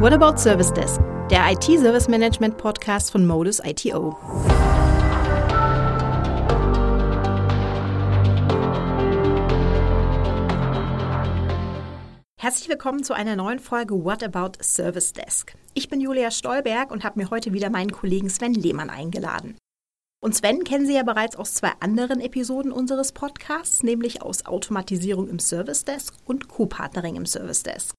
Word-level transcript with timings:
What 0.00 0.14
About 0.14 0.38
Service 0.38 0.72
Desk, 0.72 0.98
der 1.30 1.52
IT-Service 1.52 2.08
Management 2.08 2.56
Podcast 2.56 3.12
von 3.12 3.26
Modus 3.26 3.60
ITO. 3.62 4.16
Herzlich 12.38 12.70
willkommen 12.70 13.04
zu 13.04 13.12
einer 13.12 13.36
neuen 13.36 13.58
Folge 13.58 14.02
What 14.02 14.22
About 14.22 14.52
Service 14.62 15.12
Desk. 15.12 15.54
Ich 15.74 15.90
bin 15.90 16.00
Julia 16.00 16.30
Stolberg 16.30 16.90
und 16.90 17.04
habe 17.04 17.20
mir 17.20 17.28
heute 17.28 17.52
wieder 17.52 17.68
meinen 17.68 17.92
Kollegen 17.92 18.30
Sven 18.30 18.54
Lehmann 18.54 18.88
eingeladen. 18.88 19.58
Und 20.22 20.34
Sven 20.34 20.64
kennen 20.64 20.86
Sie 20.86 20.94
ja 20.94 21.02
bereits 21.02 21.36
aus 21.36 21.52
zwei 21.52 21.72
anderen 21.80 22.22
Episoden 22.22 22.72
unseres 22.72 23.12
Podcasts, 23.12 23.82
nämlich 23.82 24.22
aus 24.22 24.46
Automatisierung 24.46 25.28
im 25.28 25.40
Service 25.40 25.84
Desk 25.84 26.14
und 26.24 26.48
Co-Partnering 26.48 27.16
im 27.16 27.26
Service 27.26 27.64
Desk. 27.64 27.94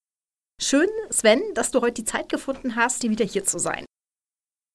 Schön, 0.64 0.90
Sven, 1.10 1.42
dass 1.56 1.72
du 1.72 1.82
heute 1.82 2.04
die 2.04 2.06
Zeit 2.06 2.30
gefunden 2.30 2.76
hast, 2.76 3.02
hier 3.02 3.10
wieder 3.10 3.26
hier 3.26 3.44
zu 3.44 3.58
sein. 3.58 3.84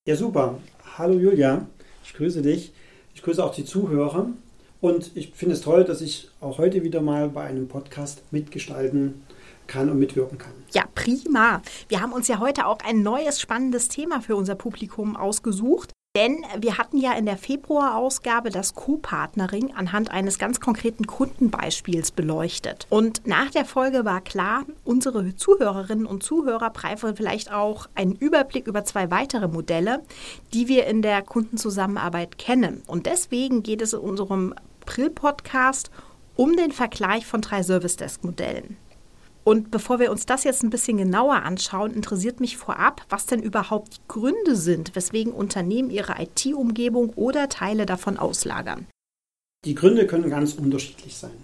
Ja, 0.08 0.16
super. 0.16 0.58
Hallo 0.98 1.16
Julia, 1.16 1.68
ich 2.04 2.12
grüße 2.12 2.42
dich. 2.42 2.72
Ich 3.14 3.22
grüße 3.22 3.42
auch 3.42 3.54
die 3.54 3.64
Zuhörer. 3.64 4.30
Und 4.80 5.16
ich 5.16 5.32
finde 5.32 5.54
es 5.54 5.60
toll, 5.60 5.84
dass 5.84 6.00
ich 6.00 6.28
auch 6.40 6.58
heute 6.58 6.82
wieder 6.82 7.00
mal 7.00 7.28
bei 7.28 7.44
einem 7.44 7.68
Podcast 7.68 8.24
mitgestalten 8.32 9.22
kann 9.68 9.88
und 9.88 10.00
mitwirken 10.00 10.38
kann. 10.38 10.54
Ja, 10.72 10.86
prima. 10.92 11.62
Wir 11.86 12.00
haben 12.00 12.12
uns 12.12 12.26
ja 12.26 12.40
heute 12.40 12.66
auch 12.66 12.78
ein 12.84 13.04
neues 13.04 13.40
spannendes 13.40 13.86
Thema 13.86 14.20
für 14.20 14.34
unser 14.34 14.56
Publikum 14.56 15.16
ausgesucht. 15.16 15.92
Denn 16.16 16.46
wir 16.58 16.78
hatten 16.78 16.96
ja 16.96 17.12
in 17.12 17.26
der 17.26 17.36
Februarausgabe 17.36 18.48
das 18.48 18.74
Co-Partnering 18.74 19.74
anhand 19.74 20.10
eines 20.10 20.38
ganz 20.38 20.60
konkreten 20.60 21.06
Kundenbeispiels 21.06 22.10
beleuchtet. 22.10 22.86
Und 22.88 23.26
nach 23.26 23.50
der 23.50 23.66
Folge 23.66 24.06
war 24.06 24.22
klar, 24.22 24.64
unsere 24.82 25.36
Zuhörerinnen 25.36 26.06
und 26.06 26.22
Zuhörer 26.22 26.70
brauchen 26.70 27.14
vielleicht 27.16 27.52
auch 27.52 27.90
einen 27.94 28.14
Überblick 28.14 28.66
über 28.66 28.82
zwei 28.86 29.10
weitere 29.10 29.46
Modelle, 29.46 30.02
die 30.54 30.68
wir 30.68 30.86
in 30.86 31.02
der 31.02 31.20
Kundenzusammenarbeit 31.20 32.38
kennen. 32.38 32.82
Und 32.86 33.04
deswegen 33.04 33.62
geht 33.62 33.82
es 33.82 33.92
in 33.92 34.00
unserem 34.00 34.54
April-Podcast 34.80 35.90
um 36.34 36.56
den 36.56 36.72
Vergleich 36.72 37.26
von 37.26 37.42
drei 37.42 37.62
Service 37.62 37.96
Desk-Modellen. 37.96 38.78
Und 39.46 39.70
bevor 39.70 40.00
wir 40.00 40.10
uns 40.10 40.26
das 40.26 40.42
jetzt 40.42 40.64
ein 40.64 40.70
bisschen 40.70 40.96
genauer 40.96 41.44
anschauen, 41.44 41.92
interessiert 41.94 42.40
mich 42.40 42.56
vorab, 42.56 43.02
was 43.10 43.26
denn 43.26 43.40
überhaupt 43.40 43.94
die 43.94 44.00
Gründe 44.08 44.56
sind, 44.56 44.96
weswegen 44.96 45.32
Unternehmen 45.32 45.90
ihre 45.90 46.16
IT-Umgebung 46.20 47.10
oder 47.10 47.48
Teile 47.48 47.86
davon 47.86 48.16
auslagern. 48.16 48.86
Die 49.64 49.76
Gründe 49.76 50.08
können 50.08 50.30
ganz 50.30 50.54
unterschiedlich 50.54 51.14
sein. 51.14 51.36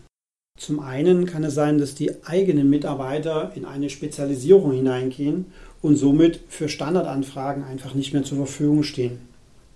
Zum 0.58 0.80
einen 0.80 1.26
kann 1.26 1.44
es 1.44 1.54
sein, 1.54 1.78
dass 1.78 1.94
die 1.94 2.24
eigenen 2.24 2.68
Mitarbeiter 2.68 3.52
in 3.54 3.64
eine 3.64 3.88
Spezialisierung 3.88 4.72
hineingehen 4.72 5.52
und 5.80 5.94
somit 5.94 6.40
für 6.48 6.68
Standardanfragen 6.68 7.62
einfach 7.62 7.94
nicht 7.94 8.12
mehr 8.12 8.24
zur 8.24 8.38
Verfügung 8.38 8.82
stehen. 8.82 9.20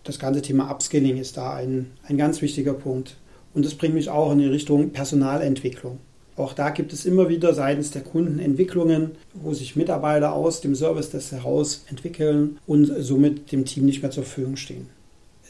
Das 0.03 0.19
ganze 0.19 0.43
Thema 0.43 0.69
Upskilling 0.69 1.17
ist 1.17 1.37
da 1.37 1.55
ein, 1.55 1.93
ein 2.03 2.19
ganz 2.19 2.43
wichtiger 2.43 2.75
Punkt. 2.75 3.19
Und 3.55 3.65
das 3.65 3.77
bringt 3.77 3.95
mich 3.95 4.11
auch 4.11 4.33
in 4.33 4.39
die 4.39 4.47
Richtung 4.47 4.91
Personalentwicklung. 4.91 6.01
Auch 6.37 6.53
da 6.53 6.71
gibt 6.71 6.93
es 6.93 7.07
immer 7.07 7.29
wieder 7.29 7.55
seitens 7.55 7.91
der 7.91 8.03
Kunden 8.03 8.39
Entwicklungen, 8.39 9.13
wo 9.33 9.55
sich 9.55 9.75
Mitarbeiter 9.75 10.35
aus 10.35 10.61
dem 10.61 10.75
Service 10.75 11.11
des 11.11 11.33
heraus 11.33 11.85
entwickeln 11.89 12.59
und 12.67 12.93
somit 12.99 13.53
dem 13.53 13.65
Team 13.65 13.87
nicht 13.87 14.03
mehr 14.03 14.11
zur 14.11 14.25
Verfügung 14.25 14.57
stehen. 14.57 14.89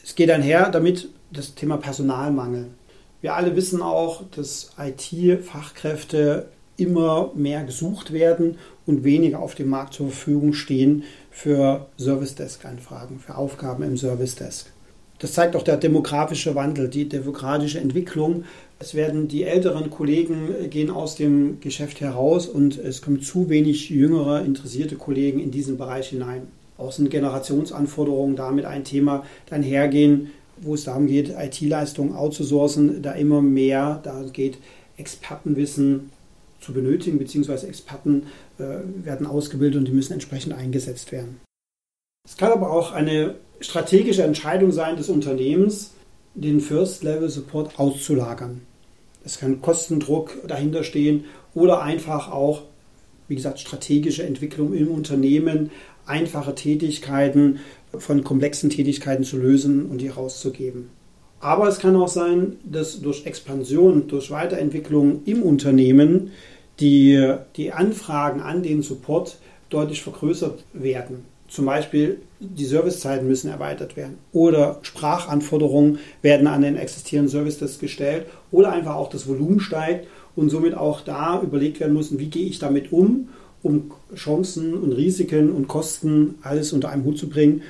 Es 0.03 0.15
geht 0.15 0.31
einher 0.31 0.69
damit 0.69 1.09
das 1.31 1.55
Thema 1.55 1.77
Personalmangel. 1.77 2.67
Wir 3.19 3.35
alle 3.35 3.55
wissen 3.55 3.81
auch, 3.81 4.23
dass 4.33 4.71
IT-Fachkräfte 4.77 6.47
immer 6.77 7.31
mehr 7.35 7.63
gesucht 7.63 8.13
werden 8.13 8.57
und 8.85 9.03
weniger 9.03 9.39
auf 9.39 9.55
dem 9.55 9.67
Markt 9.67 9.95
zur 9.95 10.09
Verfügung 10.09 10.53
stehen 10.53 11.03
für 11.31 11.87
Service 11.97 12.35
Desk-Anfragen, 12.35 13.19
für 13.19 13.35
Aufgaben 13.35 13.83
im 13.83 13.97
Service 13.97 14.35
Desk. 14.35 14.67
Das 15.19 15.33
zeigt 15.33 15.55
auch 15.55 15.63
der 15.63 15.77
demografische 15.77 16.53
Wandel, 16.53 16.89
die 16.89 17.09
demokratische 17.09 17.79
Entwicklung. 17.79 18.45
Es 18.79 18.93
werden 18.93 19.27
die 19.27 19.43
älteren 19.43 19.89
Kollegen 19.89 20.49
äh, 20.63 20.67
gehen 20.67 20.91
aus 20.91 21.15
dem 21.15 21.59
Geschäft 21.61 22.01
heraus 22.01 22.47
und 22.47 22.77
es 22.77 23.01
kommen 23.01 23.21
zu 23.21 23.49
wenig 23.49 23.89
jüngere, 23.89 24.45
interessierte 24.45 24.95
Kollegen 24.95 25.39
in 25.39 25.51
diesen 25.51 25.77
Bereich 25.77 26.09
hinein. 26.09 26.47
Auch 26.77 26.91
sind 26.91 27.09
Generationsanforderungen 27.09 28.35
damit 28.35 28.65
ein 28.65 28.83
Thema 28.83 29.25
dann 29.49 29.63
hergehen, 29.63 30.31
wo 30.61 30.75
es 30.75 30.83
darum 30.83 31.07
geht, 31.07 31.29
IT-Leistungen 31.29 32.15
outzusourcen, 32.15 33.01
da 33.01 33.13
immer 33.13 33.41
mehr 33.41 33.99
da 34.03 34.23
geht, 34.31 34.59
Expertenwissen 34.97 36.11
zu 36.59 36.73
benötigen, 36.73 37.17
beziehungsweise 37.17 37.67
Experten 37.67 38.27
äh, 38.59 38.63
werden 39.03 39.25
ausgebildet 39.25 39.79
und 39.79 39.87
die 39.87 39.91
müssen 39.91 40.13
entsprechend 40.13 40.53
eingesetzt 40.53 41.11
werden. 41.11 41.39
Es 42.27 42.37
kann 42.37 42.51
aber 42.51 42.71
auch 42.71 42.91
eine 42.91 43.35
strategische 43.59 44.23
Entscheidung 44.23 44.71
sein 44.71 44.97
des 44.97 45.09
Unternehmens, 45.09 45.91
den 46.35 46.61
First-Level-Support 46.61 47.79
auszulagern. 47.79 48.61
Es 49.27 49.39
kann 49.39 49.61
Kostendruck 49.61 50.37
dahinter 50.47 50.85
stehen 50.85 51.25
oder 51.53 51.81
einfach 51.81 52.31
auch, 52.31 52.61
wie 53.27 53.35
gesagt, 53.35 53.59
strategische 53.59 54.23
Entwicklung 54.23 54.73
im 54.73 54.87
Unternehmen, 54.87 55.69
einfache 56.05 56.55
Tätigkeiten 56.55 57.59
von 57.97 58.23
komplexen 58.23 58.69
Tätigkeiten 58.69 59.25
zu 59.25 59.37
lösen 59.37 59.87
und 59.87 59.97
die 59.97 60.07
rauszugeben. 60.07 60.91
Aber 61.41 61.67
es 61.67 61.79
kann 61.79 61.97
auch 61.97 62.07
sein, 62.07 62.55
dass 62.63 63.01
durch 63.01 63.25
Expansion, 63.25 64.07
durch 64.07 64.31
Weiterentwicklung 64.31 65.23
im 65.25 65.43
Unternehmen 65.43 66.31
die, 66.79 67.35
die 67.57 67.73
Anfragen 67.73 68.39
an 68.39 68.63
den 68.63 68.81
Support 68.81 69.39
deutlich 69.69 70.03
vergrößert 70.03 70.63
werden. 70.71 71.25
Zum 71.47 71.65
Beispiel 71.65 72.21
die 72.39 72.65
Servicezeiten 72.65 73.27
müssen 73.27 73.49
erweitert 73.49 73.95
werden 73.95 74.17
oder 74.31 74.79
Sprachanforderungen 74.81 75.99
werden 76.21 76.47
an 76.47 76.61
den 76.61 76.75
existierenden 76.75 77.31
Services 77.31 77.79
gestellt 77.79 78.25
oder 78.51 78.71
einfach 78.71 78.95
auch 78.95 79.09
das 79.09 79.27
Volumen 79.27 79.59
steigt 79.59 80.07
und 80.35 80.49
somit 80.49 80.75
auch 80.75 81.01
da 81.01 81.41
überlegt 81.41 81.79
werden 81.79 81.93
muss, 81.93 82.17
wie 82.17 82.27
gehe 82.27 82.47
ich 82.47 82.59
damit 82.59 82.91
um, 82.91 83.29
um 83.63 83.91
Chancen 84.15 84.73
und 84.73 84.91
Risiken 84.91 85.51
und 85.51 85.67
Kosten 85.67 86.35
alles 86.43 86.73
unter 86.73 86.89
einem 86.89 87.05
Hut 87.05 87.17
zu 87.17 87.27
bringen. 87.27 87.63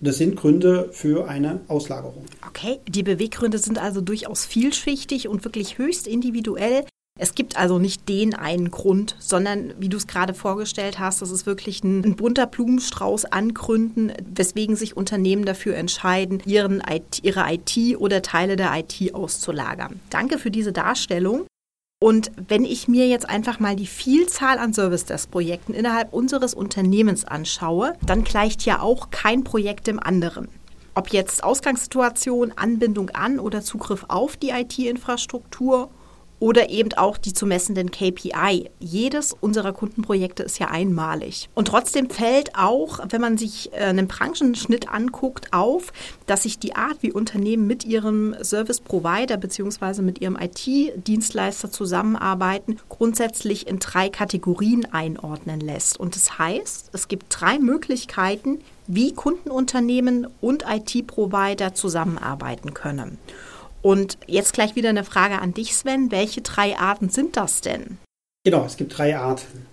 Das 0.00 0.16
sind 0.16 0.36
Gründe 0.36 0.90
für 0.92 1.28
eine 1.28 1.60
Auslagerung. 1.66 2.24
Okay, 2.46 2.78
die 2.88 3.02
Beweggründe 3.02 3.58
sind 3.58 3.82
also 3.82 4.00
durchaus 4.00 4.44
vielschichtig 4.44 5.28
und 5.28 5.44
wirklich 5.44 5.76
höchst 5.76 6.06
individuell. 6.06 6.84
Es 7.18 7.34
gibt 7.34 7.56
also 7.56 7.80
nicht 7.80 8.08
den 8.08 8.34
einen 8.34 8.70
Grund, 8.70 9.16
sondern 9.18 9.74
wie 9.78 9.88
du 9.88 9.96
es 9.96 10.06
gerade 10.06 10.34
vorgestellt 10.34 11.00
hast, 11.00 11.20
das 11.20 11.32
ist 11.32 11.46
wirklich 11.46 11.82
ein, 11.82 12.04
ein, 12.04 12.16
bunter 12.16 12.46
Blumenstrauß 12.46 13.26
an 13.26 13.54
Gründen, 13.54 14.12
weswegen 14.32 14.76
sich 14.76 14.96
Unternehmen 14.96 15.44
dafür 15.44 15.74
entscheiden, 15.74 16.40
ihren 16.46 16.80
IT, 16.88 17.20
ihre 17.24 17.44
IT 17.52 17.98
oder 17.98 18.22
Teile 18.22 18.54
der 18.54 18.72
IT 18.78 19.14
auszulagern. 19.14 20.00
Danke 20.10 20.38
für 20.38 20.52
diese 20.52 20.72
Darstellung. 20.72 21.46
Und 22.00 22.30
wenn 22.46 22.64
ich 22.64 22.86
mir 22.86 23.08
jetzt 23.08 23.28
einfach 23.28 23.58
mal 23.58 23.74
die 23.74 23.88
Vielzahl 23.88 24.58
an 24.58 24.72
Service 24.72 25.04
Desk 25.04 25.28
Projekten 25.28 25.74
innerhalb 25.74 26.12
unseres 26.12 26.54
Unternehmens 26.54 27.24
anschaue, 27.24 27.94
dann 28.06 28.22
gleicht 28.22 28.64
ja 28.64 28.80
auch 28.80 29.10
kein 29.10 29.42
Projekt 29.42 29.88
dem 29.88 29.98
anderen. 29.98 30.46
Ob 30.94 31.08
jetzt 31.08 31.42
Ausgangssituation, 31.42 32.52
Anbindung 32.54 33.10
an 33.10 33.40
oder 33.40 33.62
Zugriff 33.62 34.04
auf 34.06 34.36
die 34.36 34.50
IT-Infrastruktur 34.50 35.90
oder 36.40 36.70
eben 36.70 36.92
auch 36.94 37.18
die 37.18 37.32
zu 37.32 37.46
messenden 37.46 37.90
KPI. 37.90 38.70
Jedes 38.78 39.34
unserer 39.38 39.72
Kundenprojekte 39.72 40.42
ist 40.42 40.58
ja 40.58 40.68
einmalig. 40.68 41.48
Und 41.54 41.68
trotzdem 41.68 42.10
fällt 42.10 42.54
auch, 42.56 43.00
wenn 43.08 43.20
man 43.20 43.38
sich 43.38 43.72
äh, 43.72 43.84
einen 43.84 44.08
Branchenschnitt 44.08 44.88
anguckt, 44.88 45.52
auf, 45.52 45.92
dass 46.26 46.44
sich 46.44 46.58
die 46.58 46.76
Art, 46.76 46.98
wie 47.00 47.12
Unternehmen 47.12 47.66
mit 47.66 47.84
ihrem 47.84 48.36
Service 48.42 48.80
Provider 48.80 49.36
bzw. 49.36 50.02
mit 50.02 50.20
ihrem 50.20 50.36
IT-Dienstleister 50.36 51.70
zusammenarbeiten, 51.70 52.78
grundsätzlich 52.88 53.66
in 53.66 53.78
drei 53.78 54.08
Kategorien 54.08 54.86
einordnen 54.92 55.60
lässt. 55.60 55.98
Und 55.98 56.14
das 56.14 56.38
heißt, 56.38 56.90
es 56.92 57.08
gibt 57.08 57.26
drei 57.30 57.58
Möglichkeiten, 57.58 58.60
wie 58.86 59.12
Kundenunternehmen 59.12 60.26
und 60.40 60.64
IT-Provider 60.66 61.74
zusammenarbeiten 61.74 62.74
können. 62.74 63.18
Und 63.82 64.18
jetzt 64.26 64.52
gleich 64.52 64.76
wieder 64.76 64.88
eine 64.88 65.04
Frage 65.04 65.40
an 65.40 65.54
dich, 65.54 65.74
Sven. 65.74 66.10
Welche 66.10 66.40
drei 66.40 66.76
Arten 66.76 67.08
sind 67.10 67.36
das 67.36 67.60
denn? 67.60 67.98
Genau, 68.44 68.64
es 68.64 68.76
gibt 68.76 68.96
drei 68.96 69.16
Arten. 69.16 69.66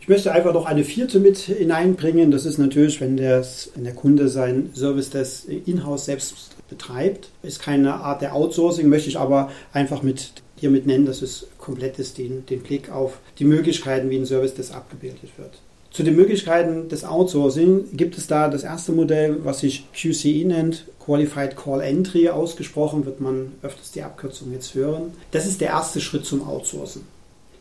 Ich 0.00 0.08
möchte 0.08 0.32
einfach 0.32 0.54
noch 0.54 0.64
eine 0.64 0.82
vierte 0.82 1.20
mit 1.20 1.38
hineinbringen. 1.38 2.30
Das 2.30 2.46
ist 2.46 2.58
natürlich, 2.58 3.00
wenn, 3.00 3.16
das, 3.16 3.70
wenn 3.74 3.84
der 3.84 3.94
Kunde 3.94 4.28
sein 4.28 4.70
Service 4.74 5.10
des 5.10 5.44
Inhouse 5.44 6.06
selbst 6.06 6.56
betreibt. 6.68 7.30
Ist 7.42 7.60
keine 7.60 7.94
Art 7.94 8.22
der 8.22 8.34
Outsourcing, 8.34 8.88
möchte 8.88 9.08
ich 9.08 9.18
aber 9.18 9.50
einfach 9.72 10.02
mit 10.02 10.32
hier 10.56 10.70
mit 10.70 10.86
nennen, 10.86 11.06
dass 11.06 11.22
es 11.22 11.46
komplett 11.58 11.98
ist, 11.98 12.18
den, 12.18 12.44
den 12.46 12.62
Blick 12.62 12.90
auf 12.90 13.18
die 13.38 13.44
Möglichkeiten, 13.44 14.10
wie 14.10 14.16
ein 14.16 14.26
Service 14.26 14.54
das 14.54 14.70
abgebildet 14.70 15.30
wird. 15.38 15.58
Zu 15.90 16.04
den 16.04 16.14
Möglichkeiten 16.14 16.88
des 16.88 17.04
Outsourcing 17.04 17.96
gibt 17.96 18.16
es 18.16 18.28
da 18.28 18.48
das 18.48 18.62
erste 18.62 18.92
Modell, 18.92 19.44
was 19.44 19.60
sich 19.60 19.86
QCE 19.92 20.44
nennt, 20.44 20.84
Qualified 21.04 21.56
Call 21.56 21.80
Entry 21.80 22.28
ausgesprochen, 22.28 23.04
wird 23.04 23.20
man 23.20 23.52
öfters 23.62 23.90
die 23.90 24.02
Abkürzung 24.02 24.52
jetzt 24.52 24.74
hören. 24.74 25.12
Das 25.32 25.46
ist 25.46 25.60
der 25.60 25.70
erste 25.70 26.00
Schritt 26.00 26.24
zum 26.24 26.46
Outsourcen. 26.46 27.02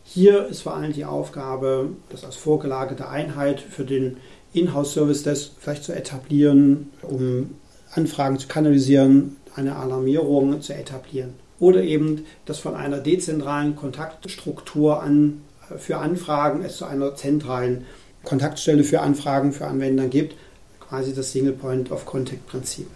Hier 0.03 0.47
ist 0.47 0.61
vor 0.61 0.75
allem 0.75 0.93
die 0.93 1.05
Aufgabe, 1.05 1.89
das 2.09 2.23
als 2.23 2.35
vorgelagerte 2.35 3.09
Einheit 3.09 3.59
für 3.59 3.85
den 3.85 4.17
Inhouse-Service 4.53 5.23
Desk 5.23 5.51
vielleicht 5.59 5.83
zu 5.83 5.93
etablieren, 5.93 6.91
um 7.01 7.55
Anfragen 7.93 8.37
zu 8.37 8.47
kanalisieren, 8.47 9.37
eine 9.55 9.75
Alarmierung 9.75 10.61
zu 10.61 10.73
etablieren. 10.73 11.33
Oder 11.59 11.83
eben 11.83 12.25
das 12.45 12.59
von 12.59 12.75
einer 12.75 12.99
dezentralen 12.99 13.75
Kontaktstruktur 13.75 15.01
an, 15.01 15.41
für 15.77 15.97
Anfragen 15.97 16.63
es 16.63 16.77
zu 16.77 16.85
einer 16.85 17.15
zentralen 17.15 17.85
Kontaktstelle 18.23 18.83
für 18.83 19.01
Anfragen 19.01 19.51
für 19.53 19.67
Anwender 19.67 20.07
gibt, 20.07 20.35
quasi 20.79 21.13
das 21.13 21.31
Single 21.31 21.53
Point 21.53 21.91
of 21.91 22.05
Contact 22.05 22.45
Prinzip. 22.47 22.87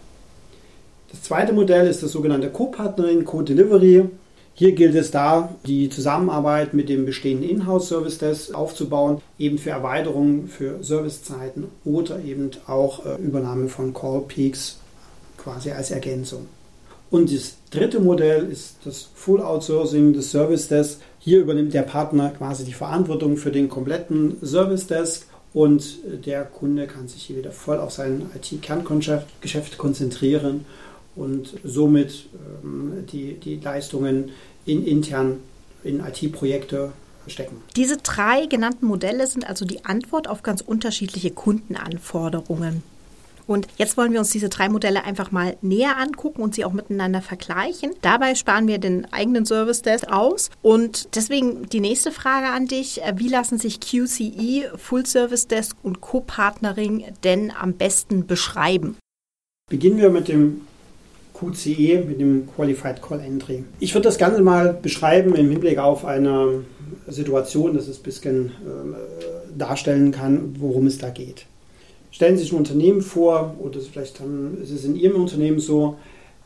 Das 1.12 1.22
zweite 1.22 1.54
Modell 1.54 1.88
ist 1.88 2.02
das 2.02 2.12
sogenannte 2.12 2.50
Co-Partnering, 2.50 3.24
Co-Delivery. 3.24 4.10
Hier 4.56 4.72
gilt 4.74 4.96
es 4.96 5.12
da, 5.12 5.56
die 5.66 5.90
Zusammenarbeit 5.90 6.74
mit 6.74 6.90
dem 6.90 7.06
bestehenden 7.06 7.50
Inhouse-Service 7.50 8.18
Desk 8.18 8.54
aufzubauen, 8.54 9.22
eben 9.40 9.58
für 9.58 9.72
Erweiterungen 9.72 10.48
für 10.48 10.84
Servicezeiten 10.84 11.66
oder 11.86 12.20
eben 12.24 12.52
auch 12.68 13.06
äh, 13.06 13.16
Übernahme 13.16 13.68
von 13.68 13.94
Call 13.94 14.22
Peaks 14.28 14.80
quasi 15.38 15.72
als 15.72 15.92
Ergänzung. 15.92 16.48
Und 17.14 17.32
das 17.32 17.58
dritte 17.70 18.00
Modell 18.00 18.48
ist 18.50 18.78
das 18.86 19.08
Full 19.14 19.40
Outsourcing 19.40 20.14
des 20.14 20.32
Service 20.32 20.68
Desk. 20.68 21.00
Hier 21.20 21.42
übernimmt 21.42 21.72
der 21.76 21.84
Partner 21.84 22.32
quasi 22.32 22.66
die 22.66 22.74
Verantwortung 22.74 23.38
für 23.38 23.52
den 23.52 23.70
kompletten 23.70 24.38
Service 24.44 24.88
Desk 24.88 25.28
und 25.54 26.00
der 26.26 26.44
Kunde 26.44 26.88
kann 26.88 27.08
sich 27.08 27.22
hier 27.22 27.38
wieder 27.38 27.52
voll 27.52 27.78
auf 27.78 27.92
sein 27.92 28.32
IT-Kerngeschäft 28.36 29.78
konzentrieren 29.78 30.66
und 31.16 31.54
somit 31.64 32.30
ähm, 32.64 33.06
die, 33.12 33.36
die 33.36 33.58
Leistungen 33.58 34.32
in, 34.66 34.84
intern 34.84 35.38
in 35.84 36.00
IT-Projekte 36.00 36.94
stecken. 37.28 37.58
Diese 37.76 37.98
drei 37.98 38.48
genannten 38.48 38.88
Modelle 38.88 39.28
sind 39.28 39.48
also 39.48 39.66
die 39.66 39.86
Antwort 39.86 40.28
auf 40.28 40.42
ganz 40.42 40.62
unterschiedliche 40.62 41.30
Kundenanforderungen. 41.30 42.82
Und 43.48 43.68
jetzt 43.78 43.98
wollen 43.98 44.12
wir 44.14 44.20
uns 44.20 44.32
diese 44.32 44.50
drei 44.50 44.70
Modelle 44.70 45.04
einfach 45.04 45.32
mal 45.32 45.58
näher 45.62 45.98
angucken 45.98 46.42
und 46.42 46.56
sie 46.56 46.66
auch 46.66 46.74
miteinander 46.74 47.22
vergleichen. 47.22 47.92
Dabei 48.02 48.36
sparen 48.36 48.68
wir 48.68 48.78
den 48.78 49.12
eigenen 49.12 49.46
Service 49.46 49.82
Desk 49.82 50.08
aus. 50.08 50.50
Und 50.62 51.16
deswegen 51.16 51.70
die 51.70 51.80
nächste 51.80 52.12
Frage 52.12 52.48
an 52.48 52.68
dich. 52.68 53.02
Wie 53.16 53.30
lassen 53.30 53.58
sich 53.58 53.80
QCE, 53.80 54.72
Full 54.78 55.06
Service 55.06 55.48
Desk 55.48 55.76
und 55.84 56.02
Co-Partnering 56.02 57.06
denn 57.24 57.52
am 57.52 57.74
besten 57.74 58.26
beschreiben? 58.28 58.98
Beginnen 59.70 59.98
wir 59.98 60.10
mit 60.10 60.28
dem 60.28 60.62
QCE, 61.34 62.04
mit 62.08 62.20
dem 62.20 62.48
Qualified 62.56 63.02
Call 63.02 63.20
Entry. 63.20 63.64
Ich 63.80 63.94
würde 63.94 64.06
das 64.06 64.18
Ganze 64.18 64.42
mal 64.42 64.74
beschreiben 64.74 65.36
im 65.36 65.50
Hinblick 65.50 65.78
auf 65.78 66.06
eine 66.06 66.64
Situation, 67.08 67.74
dass 67.74 67.88
es 67.88 67.98
ein 67.98 68.04
bisschen 68.04 68.46
äh, 68.48 69.58
darstellen 69.58 70.12
kann, 70.12 70.56
worum 70.60 70.88
es 70.88 70.98
da 70.98 71.10
geht. 71.10 71.46
Stellen 72.14 72.38
Sie 72.38 72.44
sich 72.44 72.54
ein 72.54 72.60
Unternehmen 72.60 73.02
vor, 73.02 73.56
oder 73.60 73.80
vielleicht 73.80 74.20
haben, 74.20 74.60
ist 74.62 74.70
es 74.70 74.86
in 74.86 74.96
Ihrem 74.96 75.20
Unternehmen 75.20 75.60
so, 75.60 75.98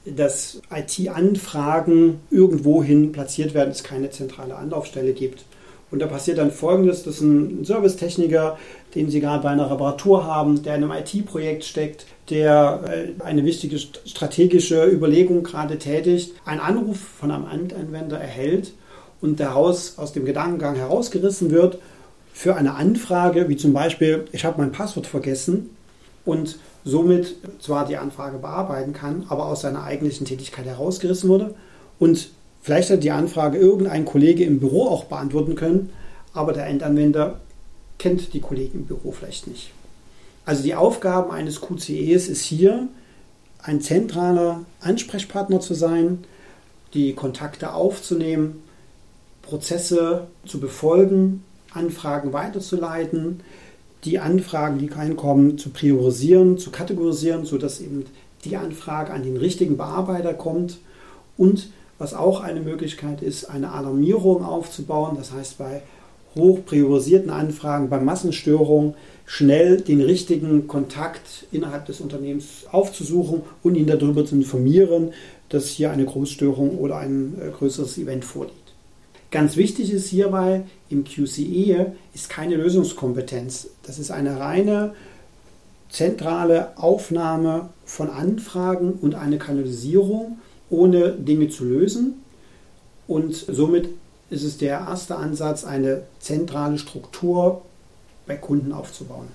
dass 0.06 0.62
IT-Anfragen 0.74 2.22
irgendwohin 2.32 3.12
platziert 3.12 3.54
werden, 3.54 3.72
es 3.72 3.84
keine 3.84 4.10
zentrale 4.10 4.56
Anlaufstelle 4.56 5.12
gibt. 5.12 5.44
Und 5.92 6.00
da 6.00 6.08
passiert 6.08 6.38
dann 6.38 6.52
Folgendes, 6.52 7.04
dass 7.04 7.20
ein 7.20 7.66
Servicetechniker, 7.66 8.58
den 8.96 9.10
Sie 9.10 9.20
gerade 9.20 9.44
bei 9.44 9.50
einer 9.50 9.70
Reparatur 9.70 10.26
haben, 10.26 10.64
der 10.64 10.76
in 10.76 10.86
einem 10.86 10.94
IT-Projekt 10.94 11.66
steckt, 11.66 12.06
der 12.30 12.80
äh, 12.88 13.22
eine 13.22 13.44
wichtige 13.44 13.78
strategische 13.78 14.86
Überlegung 14.86 15.44
gerade 15.44 15.78
tätigt, 15.78 16.34
einen 16.46 16.62
Anruf 16.62 16.98
von 16.98 17.30
einem 17.30 17.46
Anwender 17.46 18.18
erhält 18.18 18.72
und 19.20 19.42
daraus 19.42 19.98
aus 19.98 20.14
dem 20.14 20.24
Gedankengang 20.24 20.76
herausgerissen 20.76 21.52
wird 21.52 21.78
für 22.38 22.56
eine 22.56 22.76
Anfrage, 22.76 23.50
wie 23.50 23.58
zum 23.58 23.74
Beispiel, 23.74 24.26
ich 24.32 24.46
habe 24.46 24.62
mein 24.62 24.72
Passwort 24.72 25.08
vergessen 25.08 25.72
und 26.24 26.60
somit 26.86 27.36
zwar 27.60 27.88
die 27.88 27.98
Anfrage 27.98 28.38
bearbeiten 28.38 28.94
kann, 28.94 29.26
aber 29.28 29.48
aus 29.48 29.62
seiner 29.62 29.84
eigentlichen 29.84 30.28
Tätigkeit 30.28 30.68
herausgerissen 30.68 31.30
wurde 31.30 31.56
und 31.98 32.30
vielleicht 32.62 32.92
hat 32.92 33.04
die 33.04 33.10
Anfrage 33.10 33.58
irgendein 33.58 34.06
Kollege 34.06 34.44
im 34.44 34.60
Büro 34.60 34.86
auch 34.86 35.06
beantworten 35.06 35.56
können, 35.56 35.90
aber 36.32 36.54
der 36.54 36.68
Endanwender 36.68 37.40
kennt 37.98 38.36
die 38.36 38.40
Kollegen 38.40 38.82
im 38.82 38.86
Büro 38.86 39.12
vielleicht 39.12 39.48
nicht. 39.48 39.72
Also 40.46 40.62
die 40.62 40.76
Aufgaben 40.76 41.32
eines 41.32 41.60
QCEs 41.60 42.28
ist 42.28 42.44
hier, 42.44 42.88
ein 43.64 43.82
zentraler 43.82 44.64
Ansprechpartner 44.80 45.60
zu 45.60 45.74
sein, 45.74 46.24
die 46.94 47.14
Kontakte 47.14 47.74
aufzunehmen, 47.74 48.62
Prozesse 49.42 50.28
zu 50.46 50.60
befolgen, 50.60 51.44
Anfragen 51.78 52.34
weiterzuleiten, 52.34 53.42
die 54.04 54.20
Anfragen, 54.20 54.80
die 54.80 54.88
reinkommen, 54.88 55.58
zu 55.58 55.70
priorisieren, 55.70 56.58
zu 56.58 56.72
kategorisieren, 56.72 57.46
sodass 57.46 57.80
eben 57.82 58.06
die 58.46 58.58
Anfrage 58.58 59.14
an 59.14 59.24
den 59.24 59.38
richtigen 59.38 59.78
Bearbeiter 59.78 60.34
kommt 60.34 60.80
und 61.38 61.70
was 61.98 62.14
auch 62.14 62.42
eine 62.42 62.60
Möglichkeit 62.60 63.22
ist, 63.22 63.46
eine 63.46 63.72
Alarmierung 63.72 64.44
aufzubauen. 64.44 65.16
Das 65.18 65.32
heißt, 65.32 65.58
bei 65.58 65.82
hoch 66.36 66.60
priorisierten 66.66 67.32
Anfragen, 67.32 67.90
bei 67.90 68.00
Massenstörungen 68.00 68.94
schnell 69.26 69.82
den 69.82 70.02
richtigen 70.02 70.68
Kontakt 70.68 71.48
innerhalb 71.52 71.86
des 71.88 72.00
Unternehmens 72.00 72.66
aufzusuchen 72.72 73.42
und 73.64 73.76
ihn 73.76 73.88
darüber 73.88 74.26
zu 74.26 74.36
informieren, 74.36 75.14
dass 75.50 75.68
hier 75.68 75.92
eine 75.92 76.06
Großstörung 76.06 76.78
oder 76.78 76.98
ein 76.98 77.36
äh, 77.42 77.50
größeres 77.50 77.98
Event 77.98 78.24
vorliegt. 78.26 78.67
Ganz 79.30 79.58
wichtig 79.58 79.92
ist 79.92 80.08
hierbei, 80.08 80.64
im 80.90 81.04
QCE 81.04 81.94
ist 82.14 82.30
keine 82.30 82.56
Lösungskompetenz. 82.56 83.68
Das 83.84 84.00
ist 84.00 84.12
eine 84.12 84.40
reine 84.40 84.94
zentrale 85.90 86.78
Aufnahme 86.78 87.70
von 87.86 88.10
Anfragen 88.10 88.94
und 88.94 89.16
eine 89.16 89.38
Kanalisierung, 89.38 90.40
ohne 90.70 91.12
Dinge 91.12 91.50
zu 91.50 91.66
lösen. 91.66 92.24
Und 93.08 93.36
somit 93.36 93.90
ist 94.30 94.44
es 94.44 94.58
der 94.58 94.80
erste 94.80 95.16
Ansatz, 95.16 95.64
eine 95.64 96.04
zentrale 96.20 96.78
Struktur 96.78 97.62
bei 98.26 98.36
Kunden 98.36 98.74
aufzubauen. 98.74 99.28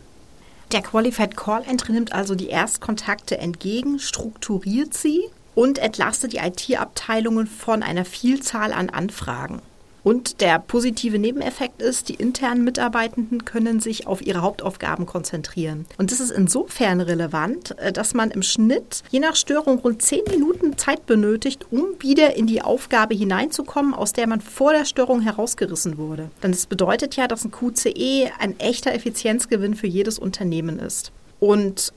Der 0.73 0.83
Qualified 0.83 1.37
Call 1.37 1.65
Entry 1.69 1.93
nimmt 1.93 2.12
also 2.12 2.35
die 2.35 2.49
Erstkontakte 2.49 3.39
entgegen, 3.39 3.99
strukturiert 3.99 4.94
sie 4.94 5.23
und 5.55 5.79
entlastet 5.79 6.33
die 6.33 6.39
IT-Abteilungen 6.39 7.47
von 7.47 7.83
einer 7.83 8.06
Vielzahl 8.06 8.73
an 8.73 8.89
Anfragen. 8.89 9.61
Und 10.05 10.41
der 10.41 10.59
positive 10.59 11.19
Nebeneffekt 11.19 11.81
ist, 11.81 12.09
die 12.09 12.15
internen 12.15 12.65
Mitarbeitenden 12.65 13.44
können 13.44 13.81
sich 13.81 14.06
auf 14.06 14.21
ihre 14.21 14.43
Hauptaufgaben 14.43 15.06
konzentrieren. 15.06 15.87
Und 15.97 16.11
das 16.11 16.19
ist 16.19 16.31
insofern 16.31 17.01
relevant, 17.01 17.79
äh, 17.79 17.93
dass 17.93 18.15
man 18.15 18.31
im 18.31 18.43
Schnitt 18.43 19.03
je 19.11 19.21
nach 19.21 19.37
Störung 19.37 19.79
rund 19.79 20.03
zehn 20.03 20.23
Minuten 20.29 20.77
Zeit 20.77 21.06
benötigt, 21.06 21.67
um 21.71 21.85
wieder 22.01 22.37
in 22.37 22.47
die 22.47 22.63
Aufgabe 22.63 23.15
hineinzukommen, 23.15 23.94
aus 23.94 24.13
der 24.13 24.27
man 24.27 24.41
vor 24.41 24.73
der 24.73 24.85
Störung 24.85 25.21
herausgerissen 25.21 25.99
wurde. 25.99 26.31
Denn 26.43 26.51
das 26.51 26.67
bedeutet 26.67 27.17
ja, 27.17 27.29
dass 27.29 27.44
ein 27.44 27.53
QCE 27.53 28.31
ein 28.39 28.59
echter 28.59 28.93
Effizienzgewinn 28.93 29.75
für 29.75 29.87
jedes 29.87 30.19
Unternehmen 30.19 30.79
ist. 30.81 31.13
Und 31.39 31.93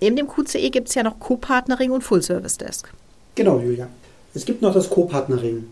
neben 0.00 0.16
dem 0.16 0.28
QCE 0.28 0.70
gibt 0.70 0.88
es 0.88 0.94
ja 0.94 1.04
noch 1.04 1.20
Co-Partnering 1.20 1.92
und 1.92 2.02
Full 2.02 2.22
Service 2.22 2.58
Desk. 2.58 2.92
Genau, 3.36 3.60
Julia. 3.60 3.88
Es 4.34 4.44
gibt 4.44 4.62
noch 4.62 4.74
das 4.74 4.90
Co-Partnering. 4.90 5.66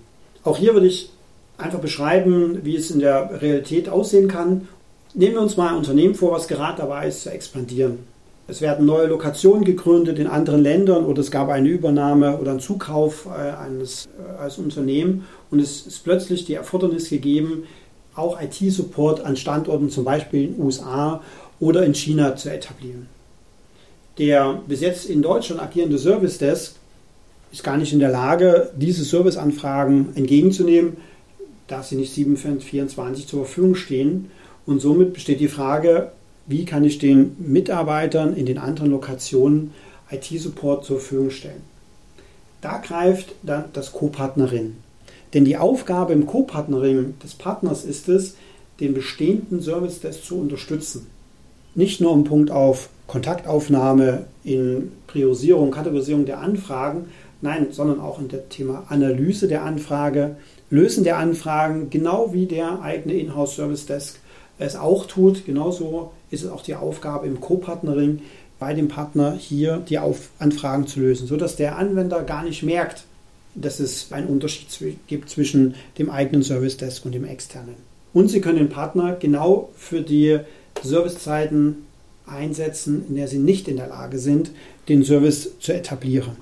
Auch 0.44 0.58
hier 0.58 0.74
würde 0.74 0.86
ich 0.86 1.10
einfach 1.56 1.80
beschreiben, 1.80 2.60
wie 2.64 2.76
es 2.76 2.90
in 2.90 3.00
der 3.00 3.40
Realität 3.40 3.88
aussehen 3.88 4.28
kann. 4.28 4.68
Nehmen 5.14 5.34
wir 5.34 5.42
uns 5.42 5.56
mal 5.56 5.68
ein 5.68 5.76
Unternehmen 5.76 6.14
vor, 6.14 6.32
was 6.32 6.48
gerade 6.48 6.78
dabei 6.78 7.08
ist 7.08 7.22
zu 7.22 7.30
expandieren. 7.30 7.98
Es 8.46 8.60
werden 8.60 8.84
neue 8.84 9.06
Lokationen 9.06 9.64
gegründet 9.64 10.18
in 10.18 10.26
anderen 10.26 10.62
Ländern 10.62 11.06
oder 11.06 11.20
es 11.20 11.30
gab 11.30 11.48
eine 11.48 11.68
Übernahme 11.68 12.38
oder 12.38 12.50
einen 12.50 12.60
Zukauf 12.60 13.26
äh, 13.26 13.52
eines 13.52 14.06
äh, 14.06 14.42
als 14.42 14.58
Unternehmen 14.58 15.24
und 15.50 15.60
es 15.60 15.86
ist 15.86 16.04
plötzlich 16.04 16.44
die 16.44 16.54
Erfordernis 16.54 17.08
gegeben, 17.08 17.64
auch 18.14 18.40
IT-Support 18.40 19.24
an 19.24 19.36
Standorten 19.36 19.88
zum 19.88 20.04
Beispiel 20.04 20.44
in 20.44 20.54
den 20.56 20.64
USA 20.64 21.22
oder 21.58 21.84
in 21.84 21.94
China 21.94 22.36
zu 22.36 22.52
etablieren. 22.52 23.08
Der 24.18 24.60
bis 24.66 24.82
jetzt 24.82 25.06
in 25.06 25.22
Deutschland 25.22 25.62
agierende 25.62 25.98
Service 25.98 26.36
Desk 26.36 26.74
ist 27.50 27.64
gar 27.64 27.78
nicht 27.78 27.92
in 27.92 27.98
der 27.98 28.10
Lage, 28.10 28.72
diese 28.76 29.04
Serviceanfragen 29.04 30.14
entgegenzunehmen, 30.16 30.98
da 31.66 31.82
sie 31.82 31.96
nicht 31.96 32.12
724 32.12 33.26
zur 33.26 33.44
Verfügung 33.44 33.74
stehen. 33.74 34.30
Und 34.66 34.80
somit 34.80 35.14
besteht 35.14 35.40
die 35.40 35.48
Frage, 35.48 36.12
wie 36.46 36.64
kann 36.64 36.84
ich 36.84 36.98
den 36.98 37.36
Mitarbeitern 37.38 38.36
in 38.36 38.46
den 38.46 38.58
anderen 38.58 38.90
Lokationen 38.90 39.72
IT-Support 40.10 40.84
zur 40.84 41.00
Verfügung 41.00 41.30
stellen. 41.30 41.62
Da 42.60 42.78
greift 42.78 43.34
dann 43.42 43.64
das 43.72 43.92
Co-Partnerin. 43.92 44.76
Denn 45.32 45.44
die 45.44 45.56
Aufgabe 45.56 46.12
im 46.12 46.26
Co-Partnering 46.26 47.14
des 47.22 47.34
Partners 47.34 47.84
ist 47.84 48.08
es, 48.08 48.36
den 48.80 48.94
bestehenden 48.94 49.60
Service 49.60 50.00
Desk 50.00 50.24
zu 50.24 50.38
unterstützen. 50.38 51.06
Nicht 51.74 52.00
nur 52.00 52.12
im 52.14 52.24
Punkt 52.24 52.50
auf 52.50 52.88
Kontaktaufnahme, 53.06 54.26
in 54.44 54.92
Priorisierung, 55.06 55.70
Kategorisierung 55.70 56.24
der 56.24 56.40
Anfragen, 56.40 57.06
nein, 57.42 57.68
sondern 57.70 58.00
auch 58.00 58.18
in 58.18 58.28
der 58.28 58.48
Thema 58.48 58.84
Analyse 58.88 59.48
der 59.48 59.64
Anfrage, 59.64 60.36
Lösen 60.70 61.04
der 61.04 61.18
Anfragen, 61.18 61.90
genau 61.90 62.32
wie 62.32 62.46
der 62.46 62.82
eigene 62.82 63.14
Inhouse 63.14 63.56
Service 63.56 63.86
Desk 63.86 64.18
es 64.58 64.76
auch 64.76 65.06
tut. 65.06 65.44
Genauso 65.46 66.12
ist 66.30 66.44
es 66.44 66.50
auch 66.50 66.62
die 66.62 66.74
Aufgabe 66.74 67.26
im 67.26 67.40
Co-Partnering 67.40 68.22
bei 68.58 68.74
dem 68.74 68.88
Partner 68.88 69.36
hier 69.38 69.82
die 69.88 69.98
Auf 69.98 70.30
Anfragen 70.38 70.86
zu 70.86 71.00
lösen, 71.00 71.26
sodass 71.26 71.56
der 71.56 71.76
Anwender 71.76 72.22
gar 72.22 72.44
nicht 72.44 72.62
merkt, 72.62 73.04
dass 73.54 73.80
es 73.80 74.12
einen 74.12 74.28
Unterschied 74.28 74.98
gibt 75.06 75.30
zwischen 75.30 75.74
dem 75.98 76.10
eigenen 76.10 76.42
Service 76.42 76.76
Desk 76.76 77.04
und 77.04 77.12
dem 77.12 77.24
externen. 77.24 77.74
Und 78.12 78.28
Sie 78.28 78.40
können 78.40 78.58
den 78.58 78.68
Partner 78.68 79.16
genau 79.18 79.70
für 79.76 80.00
die 80.00 80.38
Servicezeiten 80.82 81.84
einsetzen, 82.26 83.04
in 83.08 83.16
der 83.16 83.28
Sie 83.28 83.38
nicht 83.38 83.68
in 83.68 83.76
der 83.76 83.88
Lage 83.88 84.18
sind, 84.18 84.50
den 84.88 85.04
Service 85.04 85.58
zu 85.60 85.72
etablieren. 85.72 86.36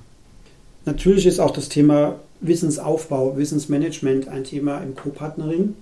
Natürlich 0.84 1.26
ist 1.26 1.40
auch 1.40 1.50
das 1.50 1.68
Thema 1.68 2.16
Wissensaufbau, 2.42 3.36
Wissensmanagement 3.36 4.28
ein 4.28 4.44
Thema 4.44 4.78
im 4.78 4.94
Co-Partnering. 4.94 5.74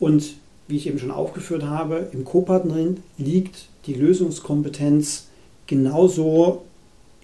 Und 0.00 0.34
wie 0.68 0.76
ich 0.76 0.86
eben 0.86 0.98
schon 0.98 1.10
aufgeführt 1.10 1.64
habe, 1.64 2.08
im 2.12 2.24
Co-Partnering 2.24 3.02
liegt 3.18 3.68
die 3.86 3.94
Lösungskompetenz 3.94 5.26
genauso 5.66 6.62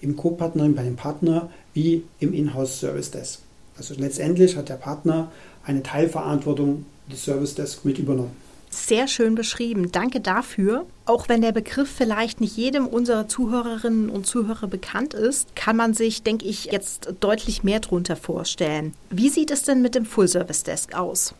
im 0.01 0.15
Co-Partnering 0.15 0.75
bei 0.75 0.83
dem 0.83 0.95
Partner 0.95 1.49
wie 1.73 2.03
im 2.19 2.33
Inhouse 2.33 2.79
Service 2.79 3.11
Desk. 3.11 3.39
Also 3.77 3.95
letztendlich 3.97 4.57
hat 4.57 4.69
der 4.69 4.75
Partner 4.75 5.31
eine 5.63 5.81
Teilverantwortung 5.81 6.85
des 7.11 7.23
Service 7.23 7.55
Desk 7.55 7.83
mit 7.85 7.97
übernommen. 7.97 8.35
Sehr 8.73 9.09
schön 9.09 9.35
beschrieben. 9.35 9.91
Danke 9.91 10.21
dafür. 10.21 10.85
Auch 11.05 11.27
wenn 11.27 11.41
der 11.41 11.51
Begriff 11.51 11.89
vielleicht 11.89 12.39
nicht 12.39 12.55
jedem 12.55 12.87
unserer 12.87 13.27
Zuhörerinnen 13.27 14.09
und 14.09 14.25
Zuhörer 14.25 14.67
bekannt 14.67 15.13
ist, 15.13 15.55
kann 15.57 15.75
man 15.75 15.93
sich, 15.93 16.23
denke 16.23 16.45
ich, 16.45 16.65
jetzt 16.65 17.13
deutlich 17.19 17.63
mehr 17.63 17.81
darunter 17.81 18.15
vorstellen. 18.15 18.93
Wie 19.09 19.27
sieht 19.27 19.51
es 19.51 19.63
denn 19.63 19.81
mit 19.81 19.93
dem 19.93 20.05
Full 20.05 20.29
Service 20.29 20.63
Desk 20.63 20.95
aus? 20.95 21.35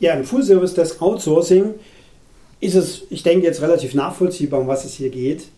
Ja, 0.00 0.12
im 0.12 0.24
Full 0.24 0.42
Service 0.42 0.74
Desk 0.74 1.00
Outsourcing 1.00 1.74
ist 2.60 2.74
es, 2.74 3.02
ich 3.08 3.22
denke, 3.22 3.46
jetzt 3.46 3.62
relativ 3.62 3.94
nachvollziehbar, 3.94 4.60
um 4.60 4.66
was 4.66 4.84
es 4.84 4.94
hier 4.94 5.08
geht. 5.08 5.48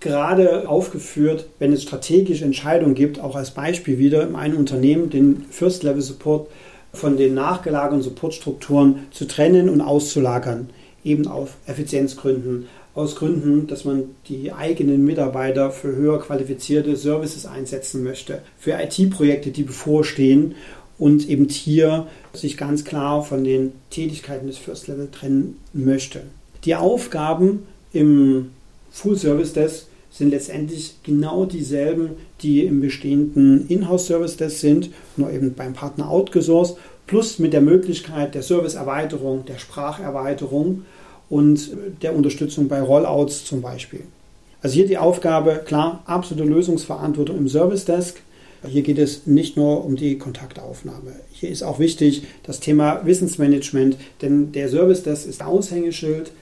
Gerade 0.00 0.68
aufgeführt, 0.68 1.46
wenn 1.58 1.72
es 1.72 1.82
strategische 1.82 2.44
Entscheidungen 2.44 2.94
gibt, 2.94 3.18
auch 3.20 3.36
als 3.36 3.52
Beispiel 3.52 3.98
wieder 3.98 4.22
in 4.28 4.36
einem 4.36 4.58
Unternehmen 4.58 5.08
den 5.08 5.46
First 5.50 5.82
Level 5.82 6.02
Support 6.02 6.48
von 6.92 7.16
den 7.16 7.34
nachgelagerten 7.34 8.02
Supportstrukturen 8.02 9.06
zu 9.10 9.26
trennen 9.26 9.68
und 9.68 9.80
auszulagern, 9.80 10.70
eben 11.04 11.26
auf 11.26 11.56
Effizienzgründen, 11.66 12.66
aus 12.94 13.14
Gründen, 13.14 13.66
dass 13.68 13.84
man 13.84 14.04
die 14.28 14.52
eigenen 14.52 15.04
Mitarbeiter 15.04 15.70
für 15.70 15.94
höher 15.94 16.20
qualifizierte 16.20 16.96
Services 16.96 17.46
einsetzen 17.46 18.02
möchte, 18.02 18.42
für 18.58 18.72
IT-Projekte, 18.72 19.50
die 19.50 19.62
bevorstehen 19.62 20.56
und 20.98 21.28
eben 21.28 21.48
hier 21.48 22.08
sich 22.32 22.56
ganz 22.56 22.84
klar 22.84 23.22
von 23.22 23.44
den 23.44 23.72
Tätigkeiten 23.90 24.48
des 24.48 24.58
First 24.58 24.88
Level 24.88 25.08
trennen 25.12 25.60
möchte. 25.72 26.22
Die 26.64 26.74
Aufgaben 26.74 27.66
im 27.92 28.50
Full 28.90 29.16
Service 29.16 29.52
Desk 29.52 29.86
sind 30.18 30.30
letztendlich 30.30 30.96
genau 31.02 31.46
dieselben, 31.46 32.10
die 32.42 32.64
im 32.64 32.80
bestehenden 32.80 33.68
Inhouse-Service 33.68 34.36
Desk 34.36 34.58
sind, 34.58 34.90
nur 35.16 35.30
eben 35.30 35.54
beim 35.54 35.72
Partner 35.72 36.10
outgesourced, 36.10 36.76
plus 37.06 37.38
mit 37.38 37.52
der 37.52 37.60
Möglichkeit 37.60 38.34
der 38.34 38.42
Serviceerweiterung, 38.42 39.46
der 39.46 39.58
Spracherweiterung 39.58 40.84
und 41.30 41.70
der 42.02 42.14
Unterstützung 42.14 42.68
bei 42.68 42.80
Rollouts 42.82 43.44
zum 43.44 43.62
Beispiel. 43.62 44.00
Also 44.60 44.74
hier 44.74 44.86
die 44.86 44.98
Aufgabe, 44.98 45.62
klar, 45.64 46.02
absolute 46.04 46.44
Lösungsverantwortung 46.44 47.38
im 47.38 47.48
Service 47.48 47.84
Desk. 47.84 48.20
Hier 48.66 48.82
geht 48.82 48.98
es 48.98 49.26
nicht 49.26 49.56
nur 49.56 49.84
um 49.84 49.94
die 49.94 50.18
Kontaktaufnahme. 50.18 51.12
Hier 51.30 51.48
ist 51.48 51.62
auch 51.62 51.78
wichtig 51.78 52.24
das 52.42 52.58
Thema 52.58 53.06
Wissensmanagement, 53.06 53.96
denn 54.20 54.50
der 54.50 54.68
Service 54.68 55.04
Desk 55.04 55.28
ist 55.28 55.44
Aushängeschild 55.44 56.32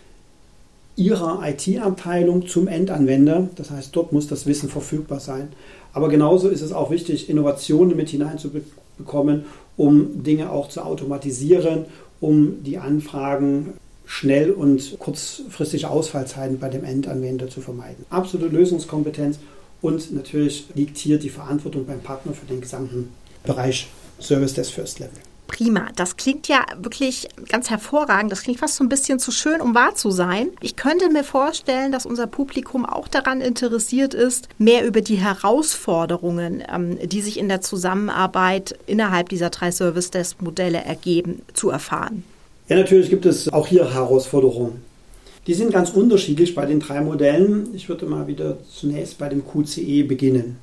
ihrer 0.96 1.40
IT-Abteilung 1.46 2.46
zum 2.46 2.68
Endanwender. 2.68 3.48
Das 3.56 3.70
heißt, 3.70 3.94
dort 3.94 4.12
muss 4.12 4.26
das 4.26 4.46
Wissen 4.46 4.68
verfügbar 4.68 5.20
sein. 5.20 5.48
Aber 5.92 6.08
genauso 6.08 6.48
ist 6.48 6.62
es 6.62 6.72
auch 6.72 6.90
wichtig, 6.90 7.28
Innovationen 7.28 7.96
mit 7.96 8.08
hineinzubekommen, 8.08 9.44
um 9.76 10.22
Dinge 10.22 10.50
auch 10.50 10.68
zu 10.68 10.82
automatisieren, 10.82 11.84
um 12.20 12.62
die 12.64 12.78
Anfragen 12.78 13.74
schnell 14.06 14.50
und 14.50 14.98
kurzfristige 14.98 15.90
Ausfallzeiten 15.90 16.58
bei 16.58 16.68
dem 16.68 16.84
Endanwender 16.84 17.48
zu 17.48 17.60
vermeiden. 17.60 18.04
Absolute 18.08 18.54
Lösungskompetenz 18.54 19.38
und 19.82 20.14
natürlich 20.14 20.66
liegt 20.74 20.96
hier 20.96 21.18
die 21.18 21.28
Verantwortung 21.28 21.86
beim 21.86 22.00
Partner 22.00 22.32
für 22.32 22.46
den 22.46 22.60
gesamten 22.60 23.10
Bereich 23.44 23.88
Service 24.20 24.54
des 24.54 24.70
First 24.70 25.00
Level. 25.00 25.25
Prima. 25.46 25.88
Das 25.96 26.16
klingt 26.16 26.48
ja 26.48 26.64
wirklich 26.80 27.28
ganz 27.48 27.70
hervorragend. 27.70 28.32
Das 28.32 28.42
klingt 28.42 28.58
fast 28.58 28.76
so 28.76 28.84
ein 28.84 28.88
bisschen 28.88 29.18
zu 29.18 29.30
schön, 29.30 29.60
um 29.60 29.74
wahr 29.74 29.94
zu 29.94 30.10
sein. 30.10 30.48
Ich 30.60 30.76
könnte 30.76 31.10
mir 31.10 31.24
vorstellen, 31.24 31.92
dass 31.92 32.06
unser 32.06 32.26
Publikum 32.26 32.84
auch 32.84 33.08
daran 33.08 33.40
interessiert 33.40 34.14
ist, 34.14 34.48
mehr 34.58 34.86
über 34.86 35.00
die 35.00 35.16
Herausforderungen, 35.16 36.62
ähm, 36.72 36.98
die 37.02 37.22
sich 37.22 37.38
in 37.38 37.48
der 37.48 37.60
Zusammenarbeit 37.60 38.78
innerhalb 38.86 39.28
dieser 39.28 39.50
drei 39.50 39.70
Service 39.70 40.10
Desk 40.10 40.40
Modelle 40.42 40.78
ergeben, 40.78 41.42
zu 41.54 41.70
erfahren. 41.70 42.24
Ja, 42.68 42.76
natürlich 42.76 43.10
gibt 43.10 43.26
es 43.26 43.52
auch 43.52 43.66
hier 43.66 43.94
Herausforderungen. 43.94 44.82
Die 45.46 45.54
sind 45.54 45.72
ganz 45.72 45.90
unterschiedlich 45.90 46.56
bei 46.56 46.66
den 46.66 46.80
drei 46.80 47.00
Modellen. 47.00 47.68
Ich 47.74 47.88
würde 47.88 48.06
mal 48.06 48.26
wieder 48.26 48.58
zunächst 48.68 49.18
bei 49.18 49.28
dem 49.28 49.44
QCE 49.46 50.02
beginnen. 50.02 50.58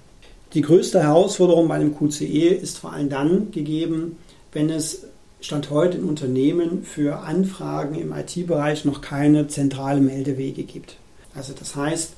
Die 0.53 0.61
größte 0.61 1.01
Herausforderung 1.01 1.67
bei 1.67 1.79
dem 1.79 1.97
QCE 1.97 2.49
ist 2.49 2.77
vor 2.77 2.93
allem 2.93 3.09
dann 3.09 3.51
gegeben, 3.51 4.17
wenn 4.53 4.69
es 4.69 5.05
Stand 5.41 5.71
heute 5.71 5.97
in 5.97 6.05
Unternehmen 6.05 6.83
für 6.83 7.19
Anfragen 7.19 7.95
im 7.95 8.13
IT-Bereich 8.13 8.85
noch 8.85 9.01
keine 9.01 9.49
zentrale 9.49 9.99
Meldewege 9.99 10.63
gibt. 10.63 10.95
Also 11.35 11.53
das 11.57 11.75
heißt, 11.75 12.13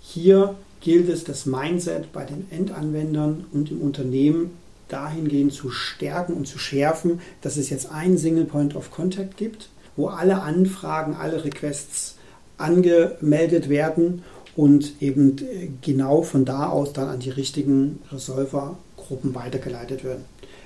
hier 0.00 0.54
gilt 0.80 1.08
es, 1.10 1.24
das 1.24 1.44
Mindset 1.44 2.12
bei 2.12 2.24
den 2.24 2.46
Endanwendern 2.50 3.44
und 3.52 3.70
im 3.70 3.82
Unternehmen 3.82 4.52
dahingehend 4.88 5.52
zu 5.52 5.70
stärken 5.70 6.32
und 6.32 6.46
zu 6.46 6.58
schärfen, 6.58 7.20
dass 7.42 7.56
es 7.56 7.68
jetzt 7.68 7.90
einen 7.90 8.16
Single 8.16 8.44
Point 8.44 8.74
of 8.74 8.90
Contact 8.90 9.36
gibt, 9.36 9.68
wo 9.96 10.06
alle 10.06 10.40
Anfragen, 10.42 11.14
alle 11.14 11.44
Requests 11.44 12.16
angemeldet 12.56 13.68
werden 13.68 14.22
und 14.56 15.00
eben 15.00 15.36
genau 15.82 16.22
von 16.22 16.44
da 16.44 16.68
aus 16.68 16.92
dann 16.92 17.08
an 17.08 17.20
die 17.20 17.30
richtigen 17.30 18.00
Resolvergruppen 18.10 19.34
weitergeleitet 19.34 20.04
werden. 20.04 20.24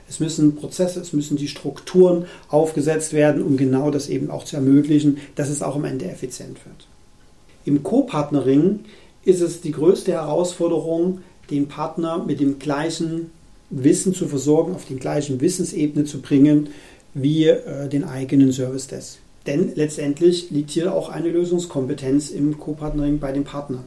Es 0.08 0.20
müssen 0.20 0.56
Prozesse, 0.56 1.00
es 1.00 1.12
müssen 1.12 1.36
die 1.36 1.48
Strukturen 1.48 2.26
aufgesetzt 2.48 3.12
werden, 3.12 3.42
um 3.42 3.56
genau 3.56 3.90
das 3.90 4.08
eben 4.08 4.30
auch 4.30 4.44
zu 4.44 4.56
ermöglichen, 4.56 5.18
dass 5.34 5.48
es 5.48 5.62
auch 5.62 5.76
am 5.76 5.84
Ende 5.84 6.06
effizient 6.06 6.64
wird. 6.64 6.86
Im 7.64 7.82
Co-Partnering 7.82 8.80
ist 9.24 9.40
es 9.40 9.60
die 9.60 9.72
größte 9.72 10.12
Herausforderung, 10.12 11.22
den 11.50 11.66
Partner 11.66 12.24
mit 12.24 12.40
dem 12.40 12.58
gleichen 12.58 13.30
Wissen 13.70 14.14
zu 14.14 14.28
versorgen, 14.28 14.74
auf 14.74 14.84
die 14.84 14.96
gleichen 14.96 15.40
Wissensebene 15.40 16.04
zu 16.04 16.20
bringen 16.20 16.68
wie 17.14 17.48
äh, 17.48 17.88
den 17.88 18.04
eigenen 18.04 18.52
Service 18.52 18.86
Desk. 18.86 19.18
Denn 19.46 19.72
letztendlich 19.74 20.50
liegt 20.50 20.70
hier 20.70 20.94
auch 20.94 21.08
eine 21.08 21.28
Lösungskompetenz 21.28 22.30
im 22.30 22.58
Co-Partnering 22.58 23.18
bei 23.18 23.32
den 23.32 23.44
Partnern. 23.44 23.84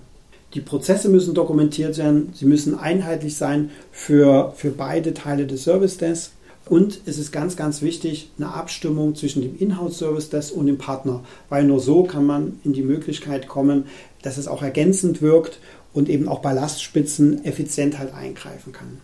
Die 0.55 0.61
Prozesse 0.61 1.09
müssen 1.09 1.35
dokumentiert 1.35 1.97
werden, 1.97 2.29
sie 2.33 2.45
müssen 2.45 2.77
einheitlich 2.77 3.37
sein 3.37 3.69
für, 3.91 4.53
für 4.55 4.71
beide 4.71 5.13
Teile 5.13 5.45
des 5.45 5.63
Service 5.63 5.97
Desk. 5.97 6.31
Und 6.65 7.01
es 7.05 7.17
ist 7.17 7.31
ganz, 7.31 7.55
ganz 7.55 7.81
wichtig, 7.81 8.29
eine 8.37 8.53
Abstimmung 8.53 9.15
zwischen 9.15 9.41
dem 9.41 9.57
Inhouse-Service 9.57 10.29
Desk 10.29 10.55
und 10.55 10.67
dem 10.67 10.77
Partner, 10.77 11.23
weil 11.49 11.63
nur 11.63 11.79
so 11.79 12.03
kann 12.03 12.25
man 12.25 12.59
in 12.63 12.73
die 12.73 12.83
Möglichkeit 12.83 13.47
kommen, 13.47 13.85
dass 14.21 14.37
es 14.37 14.47
auch 14.47 14.61
ergänzend 14.61 15.21
wirkt 15.21 15.59
und 15.93 16.09
eben 16.09 16.27
auch 16.27 16.39
bei 16.39 16.53
Lastspitzen 16.53 17.43
effizient 17.45 17.97
halt 17.97 18.13
eingreifen 18.13 18.71
kann. 18.71 18.99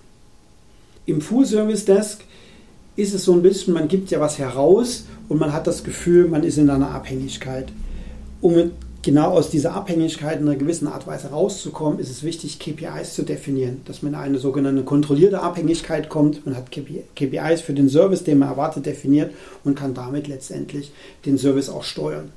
Im 1.07 1.21
Full-Service 1.21 1.85
Desk 1.85 2.23
ist 2.95 3.13
es 3.13 3.23
so 3.23 3.33
ein 3.33 3.41
bisschen, 3.41 3.73
man 3.73 3.87
gibt 3.87 4.11
ja 4.11 4.19
was 4.19 4.39
heraus 4.39 5.05
und 5.27 5.39
man 5.39 5.53
hat 5.53 5.67
das 5.67 5.83
Gefühl, 5.83 6.27
man 6.27 6.43
ist 6.43 6.57
in 6.57 6.69
einer 6.69 6.91
Abhängigkeit. 6.91 7.71
Um 8.41 8.71
genau 9.05 9.29
aus 9.29 9.51
dieser 9.51 9.73
Abhängigkeit 9.73 10.41
in 10.41 10.47
einer 10.47 10.57
gewissen 10.57 10.87
Art 10.87 11.03
und 11.03 11.11
Weise 11.13 11.29
rauszukommen, 11.29 11.99
ist 11.99 12.09
es 12.09 12.23
wichtig, 12.23 12.59
KPIs 12.59 13.13
zu 13.13 13.21
definieren, 13.23 13.81
dass 13.85 14.01
man 14.01 14.13
in 14.13 14.19
eine 14.19 14.39
sogenannte 14.39 14.83
kontrollierte 14.83 15.41
Abhängigkeit 15.41 16.09
kommt. 16.09 16.45
Man 16.45 16.57
hat 16.57 16.71
KPIs 16.71 17.61
für 17.61 17.73
den 17.73 17.87
Service, 17.87 18.23
den 18.23 18.39
man 18.39 18.49
erwartet, 18.49 18.87
definiert 18.87 19.31
und 19.63 19.75
kann 19.75 19.93
damit 19.93 20.27
letztendlich 20.27 20.91
den 21.25 21.37
Service 21.37 21.69
auch 21.69 21.83
steuern. 21.83 22.31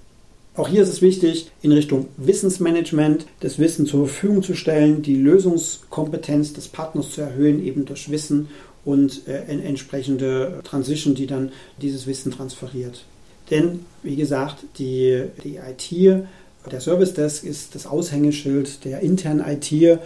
Auch 0.57 0.69
hier 0.69 0.83
ist 0.83 0.91
es 0.91 1.03
wichtig, 1.03 1.51
in 1.63 1.73
Richtung 1.73 2.09
Wissensmanagement 2.19 3.27
das 3.41 3.59
Wissen 3.59 3.87
zur 3.87 4.07
Verfügung 4.07 4.43
zu 4.43 4.55
stellen, 4.55 5.03
die 5.03 5.17
Lösungskompetenz 5.17 6.53
des 6.53 6.69
Partners 6.69 7.13
zu 7.13 7.23
erhöhen, 7.23 7.65
eben 7.65 7.87
durch 7.87 8.11
Wissen 8.11 8.49
und 8.85 9.27
äh, 9.27 9.45
entsprechende 9.47 10.61
Transition, 10.65 11.15
die 11.15 11.27
dann 11.27 11.51
dieses 11.81 12.07
Wissen 12.07 12.31
transferiert. 12.31 13.05
Denn, 13.51 13.87
wie 14.03 14.17
gesagt, 14.17 14.65
die, 14.79 15.23
die 15.43 15.57
IT 15.57 16.27
der 16.71 16.81
Service 16.81 17.15
Desk 17.15 17.45
ist 17.45 17.75
das 17.75 17.87
Aushängeschild 17.87 18.85
der 18.85 19.00
internen 19.00 19.45
IT. 19.47 20.00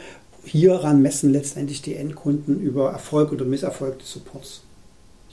Hieran 0.44 1.02
messen 1.02 1.32
letztendlich 1.32 1.82
die 1.82 1.94
Endkunden 1.94 2.60
über 2.60 2.90
Erfolg 2.90 3.32
oder 3.32 3.44
Misserfolg 3.44 3.98
des 3.98 4.12
Supports. 4.12 4.62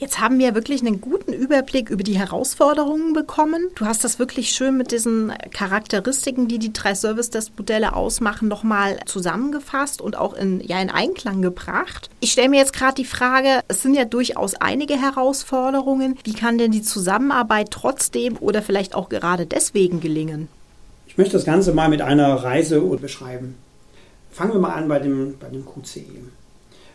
Jetzt 0.00 0.18
haben 0.18 0.38
wir 0.38 0.54
wirklich 0.54 0.80
einen 0.80 1.02
guten 1.02 1.34
Überblick 1.34 1.90
über 1.90 2.02
die 2.02 2.18
Herausforderungen 2.18 3.12
bekommen. 3.12 3.68
Du 3.74 3.84
hast 3.84 4.02
das 4.02 4.18
wirklich 4.18 4.48
schön 4.48 4.78
mit 4.78 4.92
diesen 4.92 5.30
Charakteristiken, 5.52 6.48
die 6.48 6.58
die 6.58 6.72
drei 6.72 6.94
Service-Desk-Modelle 6.94 7.94
ausmachen, 7.94 8.48
nochmal 8.48 8.98
zusammengefasst 9.04 10.00
und 10.00 10.16
auch 10.16 10.32
in, 10.32 10.60
ja, 10.66 10.80
in 10.80 10.88
Einklang 10.88 11.42
gebracht. 11.42 12.08
Ich 12.20 12.32
stelle 12.32 12.48
mir 12.48 12.60
jetzt 12.60 12.72
gerade 12.72 12.94
die 12.94 13.04
Frage, 13.04 13.60
es 13.68 13.82
sind 13.82 13.92
ja 13.92 14.06
durchaus 14.06 14.54
einige 14.54 14.98
Herausforderungen. 14.98 16.18
Wie 16.24 16.32
kann 16.32 16.56
denn 16.56 16.70
die 16.70 16.80
Zusammenarbeit 16.80 17.70
trotzdem 17.70 18.38
oder 18.40 18.62
vielleicht 18.62 18.94
auch 18.94 19.10
gerade 19.10 19.44
deswegen 19.44 20.00
gelingen? 20.00 20.48
Ich 21.10 21.18
möchte 21.18 21.34
das 21.34 21.44
Ganze 21.44 21.72
mal 21.72 21.88
mit 21.88 22.00
einer 22.00 22.34
Reise 22.34 22.80
beschreiben. 22.80 23.56
Fangen 24.30 24.54
wir 24.54 24.60
mal 24.60 24.74
an 24.74 24.88
bei 24.88 24.98
dem, 24.98 25.34
bei 25.38 25.48
dem 25.48 25.66
QCE. 25.66 26.02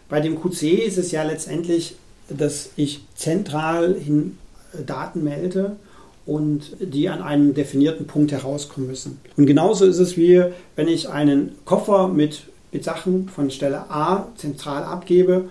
Bei 0.09 0.19
dem 0.19 0.41
QCE 0.41 0.83
ist 0.83 0.97
es 0.97 1.11
ja 1.11 1.23
letztendlich 1.23 1.95
dass 2.29 2.71
ich 2.75 3.01
zentral 3.15 3.95
hin 3.95 4.37
äh, 4.73 4.83
Daten 4.83 5.23
melde 5.23 5.75
und 6.25 6.75
die 6.79 7.09
an 7.09 7.21
einem 7.21 7.53
definierten 7.53 8.07
Punkt 8.07 8.31
herauskommen 8.31 8.87
müssen. 8.87 9.19
Und 9.37 9.45
genauso 9.45 9.85
ist 9.85 9.99
es 9.99 10.17
wie, 10.17 10.43
wenn 10.75 10.87
ich 10.87 11.09
einen 11.09 11.51
Koffer 11.65 12.07
mit, 12.07 12.43
mit 12.71 12.83
Sachen 12.83 13.29
von 13.29 13.51
Stelle 13.51 13.91
A 13.91 14.27
zentral 14.35 14.83
abgebe 14.83 15.49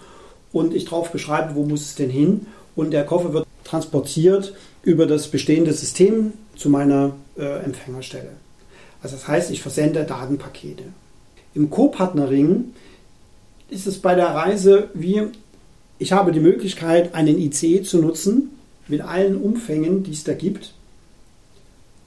und 0.53 0.75
ich 0.75 0.85
drauf 0.85 1.13
beschreibe, 1.13 1.55
wo 1.55 1.63
muss 1.63 1.83
es 1.83 1.95
denn 1.95 2.11
hin 2.11 2.47
und 2.75 2.91
der 2.91 3.05
Koffer 3.05 3.33
wird 3.33 3.47
transportiert 3.63 4.55
über 4.83 5.07
das 5.07 5.29
bestehende 5.29 5.73
System 5.73 6.33
zu 6.57 6.69
meiner 6.69 7.13
äh, 7.39 7.65
Empfängerstelle. 7.65 8.31
Also 9.05 9.17
das 9.17 9.29
heißt, 9.29 9.51
ich 9.51 9.61
versende 9.61 10.05
Datenpakete. 10.05 10.85
Im 11.55 11.69
Co-Partnering 11.69 12.73
ist 13.69 13.87
es 13.87 13.99
bei 13.99 14.15
der 14.15 14.29
Reise 14.29 14.89
wie 14.95 15.25
ich 15.99 16.13
habe 16.13 16.33
die 16.33 16.41
Möglichkeit, 16.41 17.15
einen 17.15 17.39
ICE 17.39 17.83
zu 17.83 17.99
nutzen 17.99 18.51
mit 18.89 19.03
allen 19.03 19.37
Umfängen, 19.37 20.03
die 20.03 20.13
es 20.13 20.25
da 20.25 20.33
gibt, 20.33 20.73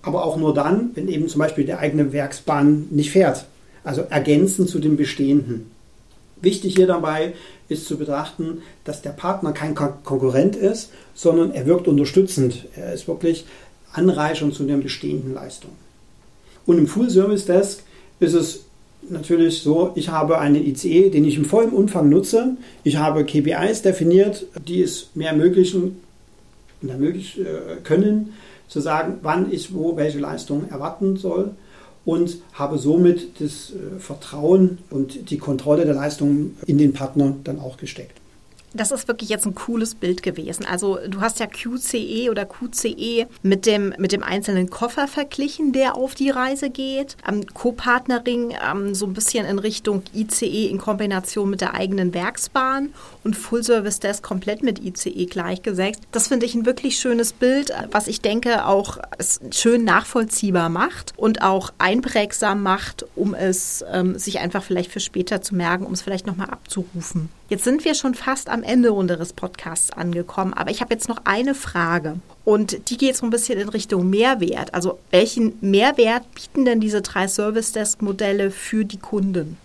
aber 0.01 0.25
auch 0.25 0.38
nur 0.38 0.54
dann, 0.54 0.92
wenn 0.96 1.08
eben 1.08 1.30
zum 1.30 1.39
Beispiel 1.39 1.66
der 1.66 1.80
eigene 1.80 2.12
Werksbahn 2.13 2.88
nicht 2.89 3.12
fährt. 3.12 3.46
Also 3.84 4.01
ergänzend 4.01 4.68
zu 4.68 4.80
dem 4.80 4.98
bestehenden. 4.98 5.72
Wichtig 6.42 6.75
hier 6.75 6.88
dabei 6.88 7.34
ist 7.70 7.86
zu 7.86 7.98
betrachten, 7.98 8.63
dass 8.84 9.04
der 9.04 9.12
Partner 9.12 9.54
kein 9.54 9.75
Konkurrent 9.75 10.56
ist, 10.56 10.92
sondern 11.13 11.51
er 11.51 11.68
wirkt 11.68 11.88
unterstützend. 11.88 12.66
Er 12.75 12.94
ist 12.94 13.08
wirklich 13.08 13.46
anreichernd 13.94 14.54
zu 14.54 14.66
den 14.66 14.82
bestehenden 14.82 15.34
Leistungen. 15.36 15.87
Und 16.68 16.78
im 16.78 16.86
Full 16.86 17.10
Service 17.10 17.46
Desk 17.46 17.82
ist 18.20 18.34
es 18.34 18.66
natürlich 19.10 19.62
so, 19.62 19.92
ich 19.96 20.10
habe 20.10 20.38
einen 20.38 20.64
ICE, 20.64 21.10
den 21.10 21.26
ich 21.26 21.38
im 21.38 21.46
vollen 21.46 21.72
Umfang 21.72 22.10
nutze. 22.10 22.58
Ich 22.84 22.98
habe 22.98 23.26
KPIs 23.26 23.82
definiert, 23.82 24.46
die 24.68 24.84
es 24.84 25.10
mir 25.16 25.30
ermöglichen, 25.30 26.02
ermöglichen 26.88 27.46
äh, 27.46 27.50
können, 27.84 28.34
zu 28.68 28.82
sagen, 28.82 29.20
wann 29.22 29.52
ich 29.52 29.74
wo 29.74 29.96
welche 29.96 30.20
Leistung 30.20 30.70
erwarten 30.70 31.16
soll 31.16 31.52
und 32.06 32.38
habe 32.54 32.78
somit 32.78 33.40
das 33.42 33.72
äh, 33.72 34.00
Vertrauen 34.00 34.80
und 34.90 35.32
die 35.32 35.38
Kontrolle 35.38 35.86
der 35.86 35.96
Leistung 35.96 36.58
in 36.66 36.78
den 36.78 36.92
Partner 36.92 37.34
dann 37.46 37.60
auch 37.60 37.78
gesteckt. 37.78 38.20
Das 38.74 38.92
ist 38.92 39.08
wirklich 39.08 39.30
jetzt 39.30 39.46
ein 39.46 39.56
cooles 39.56 39.96
Bild 39.96 40.22
gewesen. 40.22 40.66
Also 40.66 41.00
du 41.08 41.22
hast 41.22 41.40
ja 41.40 41.48
QCE 41.48 42.30
oder 42.30 42.46
QCE 42.46 43.28
mit 43.42 43.66
dem, 43.66 43.94
mit 43.98 44.12
dem 44.12 44.24
einzelnen 44.24 44.70
Koffer 44.70 45.08
verglichen, 45.08 45.72
der 45.72 45.96
auf 45.96 46.16
die 46.16 46.30
Reise 46.30 46.70
geht. 46.70 47.16
Ähm, 47.28 47.46
Co-Partnering 47.54 48.54
ähm, 48.70 48.94
so 48.94 49.06
ein 49.06 49.14
bisschen 49.14 49.46
in 49.46 49.60
Richtung 49.60 50.04
ICE 50.14 50.68
in 50.68 50.78
Kombination 50.78 51.50
mit 51.50 51.62
der 51.62 51.76
eigenen 51.76 52.14
Werksbahn 52.14 52.94
und 53.24 53.36
Full 53.36 53.64
Service 53.64 54.00
Desk 54.00 54.22
komplett 54.22 54.64
mit 54.64 54.84
ICE 54.84 55.26
gleichgesetzt. 55.26 56.02
Das 56.12 56.28
finde 56.28 56.46
ich 56.46 56.54
ein 56.54 56.66
wirklich 56.66 56.98
schönes 56.98 57.34
Bild, 57.34 57.72
was 57.92 58.08
ich 58.08 58.22
denke 58.22 58.66
auch 58.66 58.98
schön 59.52 59.86
nachvollziehbar 59.86 60.70
macht 60.70 61.14
und 61.16 61.42
auch 61.42 61.72
einprägsam 61.78 62.64
macht, 62.64 63.06
um 63.15 63.34
es 63.34 63.84
ähm, 63.91 64.20
sich 64.20 64.39
einfach 64.39 64.63
vielleicht 64.63 64.91
für 64.91 65.00
später 65.00 65.41
zu 65.41 65.56
merken, 65.56 65.86
um 65.86 65.94
es 65.94 66.02
vielleicht 66.02 66.28
nochmal 66.28 66.50
abzurufen. 66.50 67.30
Jetzt 67.50 67.64
sind 67.64 67.86
wir 67.86 67.96
schon 67.96 68.14
fast 68.14 68.50
am 68.50 68.62
Ende 68.62 68.92
unseres 68.92 69.32
Podcasts 69.32 69.92
angekommen, 69.92 70.54
aber 70.54 70.70
ich 70.70 70.82
habe 70.82 70.94
jetzt 70.94 71.08
noch 71.08 71.22
eine 71.24 71.56
Frage. 71.56 72.18
Und 72.44 72.90
die 72.90 72.98
geht 72.98 73.16
so 73.16 73.26
ein 73.26 73.30
bisschen 73.30 73.58
in 73.58 73.70
Richtung 73.70 74.10
Mehrwert. 74.10 74.74
Also 74.74 75.00
welchen 75.12 75.54
Mehrwert 75.62 76.24
bieten 76.36 76.66
denn 76.66 76.82
diese 76.82 77.02
drei 77.02 77.30
Service 77.30 77.72
Desk 77.72 78.02
Modelle 78.02 78.52
für 78.52 78.84
die 78.84 78.98
Kunden? 78.98 79.56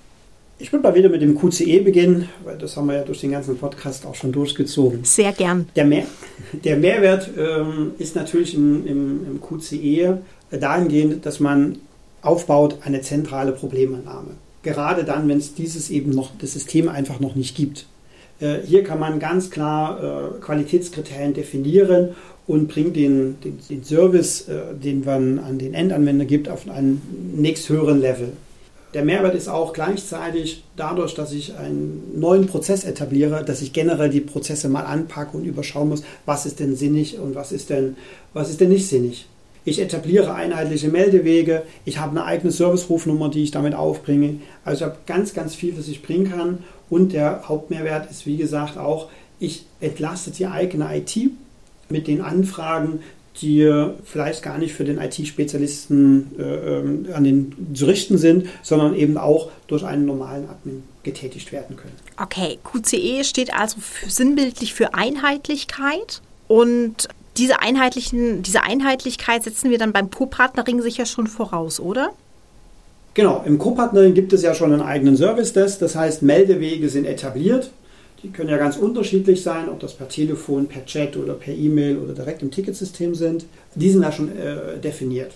Ich 0.61 0.73
würde 0.73 0.85
mal 0.85 0.95
wieder 0.95 1.09
mit 1.09 1.23
dem 1.23 1.37
QCE 1.37 1.81
beginnen, 1.81 2.29
weil 2.45 2.57
das 2.57 2.77
haben 2.77 2.87
wir 2.87 2.99
ja 2.99 3.03
durch 3.03 3.21
den 3.21 3.33
ganzen 3.33 3.59
Podcast 3.59 4.07
auch 4.07 4.14
schon 4.14 4.31
durchgezogen. 4.31 5.03
Sehr 5.03 5.33
gern. 5.33 5.68
Der, 5.75 5.85
Mehr, 5.85 6.07
der 6.53 6.77
Mehrwert 6.77 7.31
ähm, 7.37 7.95
ist 7.99 8.14
natürlich 8.14 8.55
im, 8.55 8.87
im, 8.87 9.27
im 9.27 9.40
QCE 9.40 10.18
dahingehend, 10.53 11.27
dass 11.27 11.40
man 11.40 11.81
aufbaut 12.21 12.79
eine 12.85 13.01
zentrale 13.01 13.51
Problemannahme 13.51 14.37
gerade 14.62 15.05
dann, 15.05 15.29
wenn 15.29 15.38
es 15.38 15.55
dieses 15.55 15.90
eben 15.90 16.11
noch, 16.11 16.31
das 16.38 16.53
System 16.53 16.88
einfach 16.88 17.20
noch 17.20 17.35
nicht 17.35 17.57
gibt. 17.57 17.87
Äh, 18.40 18.59
hier 18.64 18.85
kann 18.85 18.98
man 18.98 19.18
ganz 19.18 19.51
klar 19.51 20.03
äh, 20.03 20.40
Qualitätskriterien 20.40 21.35
definieren 21.35 22.11
und 22.46 22.68
bringt 22.68 22.96
den, 22.96 23.40
den, 23.40 23.59
den 23.68 23.85
Service, 23.85 24.48
äh, 24.48 24.75
den 24.75 25.05
man 25.05 25.38
an 25.38 25.59
den 25.59 25.75
Endanwender 25.75 26.25
gibt, 26.25 26.48
auf 26.48 26.68
einen 26.68 27.01
nächsthöheren 27.37 28.01
Level. 28.01 28.33
Der 28.94 29.05
Mehrwert 29.05 29.35
ist 29.35 29.48
auch 29.48 29.72
gleichzeitig 29.72 30.64
dadurch, 30.77 31.14
dass 31.14 31.33
ich 31.33 31.57
einen 31.57 32.20
neuen 32.20 32.46
Prozess 32.46 32.85
etabliere, 32.85 33.42
dass 33.42 33.62
ich 33.62 33.72
generell 33.72 34.11
die 34.11 34.20
Prozesse 34.20 34.68
mal 34.68 34.83
anpacke 34.83 35.37
und 35.37 35.44
überschauen 35.44 35.88
muss, 35.88 36.03
was 36.27 36.44
ist 36.44 36.61
denn 36.61 36.77
sinnig 36.77 37.18
und 37.18 37.35
was 37.35 37.53
ist 37.53 37.70
denn, 37.70 37.96
was 38.35 38.51
ist 38.51 38.61
denn 38.61 38.68
nicht 38.68 38.87
sinnig. 38.87 39.27
Ich 39.64 39.81
etabliere 39.81 40.35
einheitliche 40.35 40.88
Meldewege. 40.88 41.62
Ich 41.85 41.98
habe 41.98 42.12
eine 42.12 42.25
eigene 42.25 42.51
Service-Rufnummer, 42.51 43.29
die 43.29 43.44
ich 43.44 43.51
damit 43.53 43.75
aufbringe. 43.75 44.40
Also 44.64 44.85
ich 44.85 44.90
habe 44.90 44.98
ganz, 45.07 45.35
ganz 45.35 45.55
viel, 45.55 45.77
was 45.79 45.88
ich 45.88 46.03
bringen 46.03 46.31
kann. 46.31 46.59
Und 46.90 47.12
der 47.12 47.48
Hauptmehrwert 47.48 48.11
ist, 48.11 48.27
wie 48.27 48.37
gesagt, 48.37 48.77
auch, 48.77 49.09
ich 49.38 49.64
entlaste 49.81 50.31
die 50.31 50.46
eigene 50.46 50.96
IT 50.96 51.16
mit 51.88 52.07
den 52.07 52.20
Anfragen, 52.20 53.01
die 53.40 53.90
vielleicht 54.05 54.42
gar 54.42 54.59
nicht 54.59 54.75
für 54.75 54.85
den 54.85 54.98
IT-Spezialisten 54.98 56.38
äh, 56.38 56.42
ähm, 56.42 57.07
an 57.14 57.25
den 57.25 57.75
zu 57.75 57.87
richten 57.87 58.18
sind, 58.18 58.48
sondern 58.62 58.94
eben 58.94 59.16
auch 59.16 59.51
durch 59.68 59.85
einen 59.85 60.05
normalen 60.05 60.48
Admin 60.48 60.83
getätigt 61.03 61.51
werden 61.51 61.77
können. 61.77 61.94
Okay, 62.20 62.59
QCE 62.62 63.25
steht 63.25 63.55
also 63.55 63.79
für, 63.81 64.11
sinnbildlich 64.11 64.75
für 64.75 64.94
Einheitlichkeit 64.94 66.20
und 66.46 67.09
diese, 67.37 67.61
einheitlichen, 67.61 68.42
diese 68.42 68.62
Einheitlichkeit 68.62 69.45
setzen 69.45 69.71
wir 69.71 69.79
dann 69.79 69.92
beim 69.92 70.11
Co-Partnering 70.11 70.83
sicher 70.83 71.07
schon 71.07 71.27
voraus, 71.27 71.81
oder? 71.81 72.11
Genau, 73.14 73.42
im 73.45 73.59
Co-Partnering 73.59 74.14
gibt 74.14 74.33
es 74.33 74.42
ja 74.42 74.55
schon 74.55 74.73
einen 74.73 74.83
eigenen 74.83 75.16
Service-Desk, 75.16 75.79
das 75.81 75.95
heißt, 75.95 76.23
Meldewege 76.23 76.88
sind 76.88 77.05
etabliert. 77.05 77.71
Die 78.23 78.31
können 78.31 78.51
ja 78.51 78.57
ganz 78.57 78.77
unterschiedlich 78.77 79.42
sein, 79.42 79.68
ob 79.68 79.81
das 79.81 79.95
per 79.95 80.09
Telefon, 80.09 80.68
per 80.68 80.87
Chat 80.87 81.16
oder 81.16 81.35
per 81.35 81.53
E-Mail 81.53 81.99
oder 81.99 82.14
direkt 82.14 82.42
im 82.42 82.51
Ticketsystem 82.51 83.14
sind. 83.14 83.47
Die 83.75 83.90
sind 83.90 84.03
ja 84.03 84.12
schon 84.12 84.29
äh, 84.29 84.79
definiert. 84.79 85.33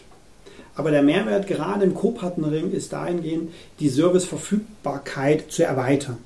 Aber 0.77 0.91
der 0.91 1.03
Mehrwert 1.03 1.47
gerade 1.47 1.85
im 1.85 1.95
Co-Partnering 1.95 2.71
ist 2.71 2.93
dahingehend, 2.93 3.51
die 3.81 3.89
Serviceverfügbarkeit 3.89 5.51
zu 5.51 5.65
erweitern. 5.65 6.19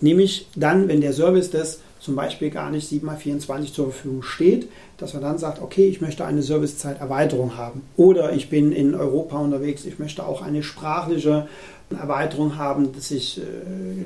Nämlich 0.00 0.46
dann, 0.54 0.88
wenn 0.88 1.00
der 1.00 1.12
Service 1.12 1.50
das 1.50 1.80
zum 2.00 2.14
Beispiel 2.14 2.50
gar 2.50 2.70
nicht 2.70 2.90
7x24 2.90 3.72
zur 3.72 3.92
Verfügung 3.92 4.22
steht, 4.22 4.68
dass 4.96 5.14
man 5.14 5.22
dann 5.22 5.38
sagt, 5.38 5.60
okay, 5.60 5.86
ich 5.86 6.00
möchte 6.00 6.24
eine 6.24 6.42
Servicezeiterweiterung 6.42 7.56
haben. 7.56 7.82
Oder 7.96 8.32
ich 8.32 8.50
bin 8.50 8.72
in 8.72 8.94
Europa 8.94 9.38
unterwegs, 9.38 9.84
ich 9.84 9.98
möchte 9.98 10.26
auch 10.26 10.42
eine 10.42 10.62
sprachliche 10.62 11.48
Erweiterung 11.90 12.58
haben, 12.58 12.92
dass 12.92 13.10
ich 13.10 13.38
äh, 13.38 13.42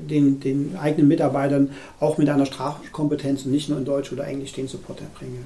den, 0.09 0.41
den 0.41 0.77
eigenen 0.81 1.09
Mitarbeitern 1.09 1.71
auch 1.99 2.17
mit 2.19 2.29
einer 2.29 2.47
Sprachkompetenz 2.47 3.45
und 3.45 3.53
nicht 3.53 3.69
nur 3.69 3.79
in 3.79 3.85
Deutsch 3.85 4.13
oder 4.13 4.27
Englisch 4.27 4.53
den 4.53 4.69
Support 4.69 5.01
erbringe. 5.01 5.41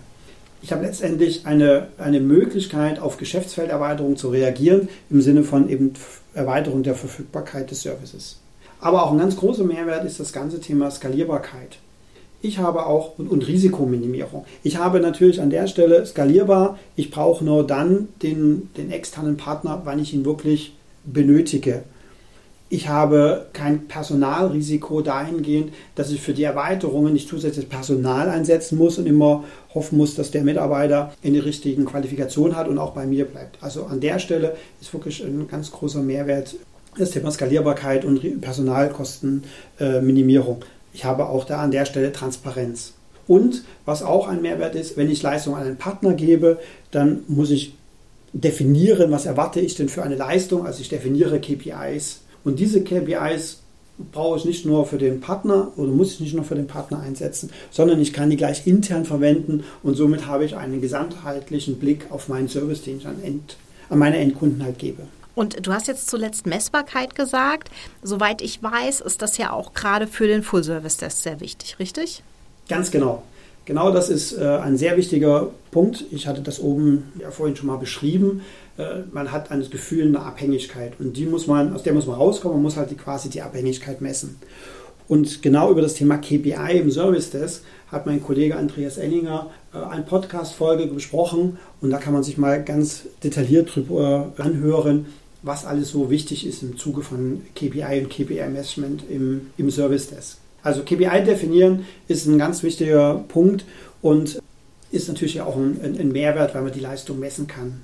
Ich 0.63 0.73
habe 0.73 0.85
letztendlich 0.85 1.47
eine, 1.47 1.89
eine 1.99 2.21
Möglichkeit, 2.21 2.99
auf 2.99 3.19
Geschäftsfelderweiterung 3.19 4.17
zu 4.17 4.31
reagieren, 4.31 4.89
im 5.11 5.21
Sinne 5.21 5.45
von 5.45 5.69
eben 5.69 5.93
Erweiterung 6.35 6.83
der 6.83 6.95
Verfügbarkeit 6.95 7.71
des 7.71 7.83
Services. 7.83 8.41
Aber 8.81 9.05
auch 9.05 9.13
ein 9.13 9.19
ganz 9.19 9.37
großer 9.37 9.65
Mehrwert 9.65 10.05
ist 10.05 10.21
das 10.21 10.33
ganze 10.33 10.61
Thema 10.61 10.91
Skalierbarkeit. 10.91 11.79
Ich 12.43 12.59
habe 12.59 12.87
auch 12.87 13.19
und, 13.19 13.29
und, 13.29 13.49
Risikominimierung. 13.49 14.45
Ich 14.63 14.77
habe 14.77 15.01
natürlich 15.01 15.41
an 15.41 15.51
der 15.51 15.67
Stelle 15.67 16.05
skalierbar. 16.07 16.79
Ich 16.95 17.11
brauche 17.11 17.45
nur 17.45 17.67
dann 17.67 18.09
den, 18.23 18.71
den 18.77 18.91
externen 18.91 19.37
Partner, 19.37 19.83
wann 19.85 19.99
ich 19.99 20.15
ihn 20.15 20.25
wirklich 20.25 20.75
benötige. 21.05 21.83
Ich 22.69 22.89
habe 22.89 23.47
kein 23.53 23.87
Personalrisiko 23.87 25.01
dahingehend, 25.01 25.73
dass 25.95 26.11
ich 26.11 26.21
für 26.21 26.35
die 26.35 26.43
Erweiterungen 26.43 27.13
nicht 27.13 27.29
zusätzliches 27.29 27.71
Personal 27.71 28.29
einsetzen 28.29 28.77
muss 28.77 28.99
und 28.99 29.07
immer 29.07 29.45
hoffen 29.73 29.97
muss, 29.97 30.17
dass 30.17 30.33
der 30.33 30.43
Mitarbeiter 30.43 31.13
eine 31.23 31.45
richtige 31.45 31.85
Qualifikation 31.85 32.57
hat 32.57 32.67
und 32.67 32.79
auch 32.79 32.93
bei 32.93 33.07
mir 33.07 33.25
bleibt. 33.25 33.63
Also 33.63 33.85
an 33.85 34.01
der 34.01 34.19
Stelle 34.19 34.57
ist 34.81 34.93
wirklich 34.93 35.23
ein 35.23 35.47
ganz 35.49 35.71
großer 35.71 36.03
Mehrwert 36.03 36.57
das 36.99 37.11
Thema 37.11 37.31
Skalierbarkeit 37.31 38.05
und 38.05 38.41
Personalkostenminimierung. 38.41 40.65
Ich 40.97 41.05
habe 41.05 41.29
auch 41.29 41.45
da 41.45 41.59
an 41.59 41.73
der 41.73 41.85
Stelle 41.85 42.11
Transparenz. 42.11 42.95
Und 43.27 43.65
was 43.85 44.03
auch 44.03 44.29
ein 44.29 44.41
Mehrwert 44.41 44.75
ist, 44.75 44.97
wenn 44.97 45.11
ich 45.11 45.23
Leistung 45.23 45.55
an 45.55 45.65
einen 45.65 45.77
Partner 45.77 46.15
gebe, 46.15 46.59
dann 46.91 47.21
muss 47.29 47.51
ich 47.51 47.75
definieren, 48.33 49.11
was 49.11 49.27
erwarte 49.27 49.61
ich 49.61 49.75
denn 49.75 49.91
für 49.91 50.03
eine 50.03 50.15
Leistung. 50.15 50.65
Also 50.65 50.81
ich 50.81 50.89
definiere 50.89 51.39
KPIs. 51.39 52.23
Und 52.45 52.61
diese 52.61 52.83
KPIs 52.83 53.59
brauche 54.11 54.39
ich 54.39 54.47
nicht 54.47 54.65
nur 54.65 54.87
für 54.87 54.97
den 54.97 55.21
Partner 55.21 55.71
oder 55.77 55.91
muss 55.91 56.13
ich 56.13 56.21
nicht 56.21 56.35
nur 56.35 56.45
für 56.45 56.55
den 56.55 56.67
Partner 56.67 57.01
einsetzen, 57.01 57.51
sondern 57.71 58.01
ich 58.01 58.15
kann 58.15 58.31
die 58.31 58.39
gleich 58.39 58.67
intern 58.67 59.05
verwenden 59.05 59.65
und 59.83 59.97
somit 59.97 60.27
habe 60.27 60.47
ich 60.47 60.57
einen 60.57 60.81
gesamtheitlichen 60.81 61.77
Blick 61.77 62.07
auf 62.09 62.29
meinen 62.29 62.49
Service, 62.49 62.83
den 62.83 62.99
ich 62.99 63.07
an, 63.07 63.23
End, 63.23 63.59
an 63.91 63.99
meine 63.99 64.17
Endkunden 64.17 64.65
halt 64.65 64.79
gebe. 64.79 65.03
Und 65.37 65.67
du 65.67 65.73
hast 65.73 65.87
jetzt 65.87 66.09
zuletzt 66.09 66.47
Messbarkeit 66.47 67.15
gesagt. 67.15 67.71
Soweit 68.03 68.41
ich 68.41 68.63
weiß, 68.63 69.03
ist 69.03 69.21
das 69.21 69.37
ja 69.37 69.53
auch 69.53 69.75
gerade 69.75 70.07
für 70.07 70.27
den 70.27 70.43
Full-Service-Test 70.43 71.23
sehr 71.23 71.41
wichtig, 71.41 71.79
richtig? 71.79 72.23
Ganz 72.69 72.91
genau. 72.91 73.23
Genau 73.67 73.91
das 73.91 74.09
ist 74.09 74.33
äh, 74.33 74.47
ein 74.47 74.79
sehr 74.79 74.97
wichtiger 74.97 75.51
Punkt. 75.73 76.05
Ich 76.11 76.27
hatte 76.27 76.41
das 76.41 76.59
oben 76.59 77.13
ja 77.21 77.31
vorhin 77.31 77.55
schon 77.55 77.67
mal 77.67 77.77
beschrieben. 77.77 78.41
Äh, 78.79 79.01
man 79.13 79.31
hat 79.31 79.51
ein 79.51 79.69
Gefühl 79.69 80.07
einer 80.07 80.25
Abhängigkeit 80.25 80.95
und 80.99 81.17
die 81.17 81.27
muss 81.27 81.47
man, 81.47 81.75
aus 81.75 81.83
der 81.83 81.93
muss 81.93 82.07
man 82.07 82.17
rauskommen, 82.17 82.57
man 82.57 82.63
muss 82.63 82.77
halt 82.77 82.91
die, 82.91 82.97
quasi 82.97 83.29
die 83.29 83.43
Abhängigkeit 83.43 84.01
messen. 84.01 84.41
Und 85.09 85.43
genau 85.43 85.71
über 85.71 85.83
das 85.83 85.95
Thema 85.95 86.17
KPI 86.17 86.79
im 86.79 86.91
Service 86.91 87.31
Desk 87.31 87.63
hat 87.93 88.07
mein 88.07 88.23
Kollege 88.23 88.57
Andreas 88.57 88.97
Enninger 88.97 89.51
äh, 89.75 89.79
eine 89.79 90.03
Podcast-Folge 90.03 90.87
besprochen 90.87 91.59
und 91.83 91.91
da 91.91 91.99
kann 91.99 92.15
man 92.15 92.23
sich 92.23 92.39
mal 92.39 92.63
ganz 92.63 93.03
detailliert 93.23 93.75
drüber 93.75 94.33
anhören, 94.39 95.07
was 95.47 95.65
alles 95.65 95.91
so 95.91 96.11
wichtig 96.11 96.47
ist 96.47 96.63
im 96.63 96.77
Zuge 96.77 97.03
von 97.03 97.43
KPI 97.55 98.01
und 98.03 98.11
KPI-Management 98.11 99.05
im, 99.09 99.53
im 99.57 99.71
Service 99.71 100.09
Desk. 100.09 100.39
Also 100.63 100.83
KPI 100.83 101.23
definieren 101.25 101.87
ist 102.09 102.27
ein 102.27 102.39
ganz 102.39 102.65
wichtiger 102.65 103.25
Punkt 103.29 103.65
und 104.03 104.41
ist 104.91 105.09
natürlich 105.09 105.41
auch 105.41 105.57
ein, 105.57 105.79
ein 105.83 106.11
Mehrwert, 106.11 106.55
weil 106.55 106.63
man 106.63 106.73
die 106.73 106.81
Leistung 106.81 107.21
messen 107.21 107.47
kann. 107.47 107.83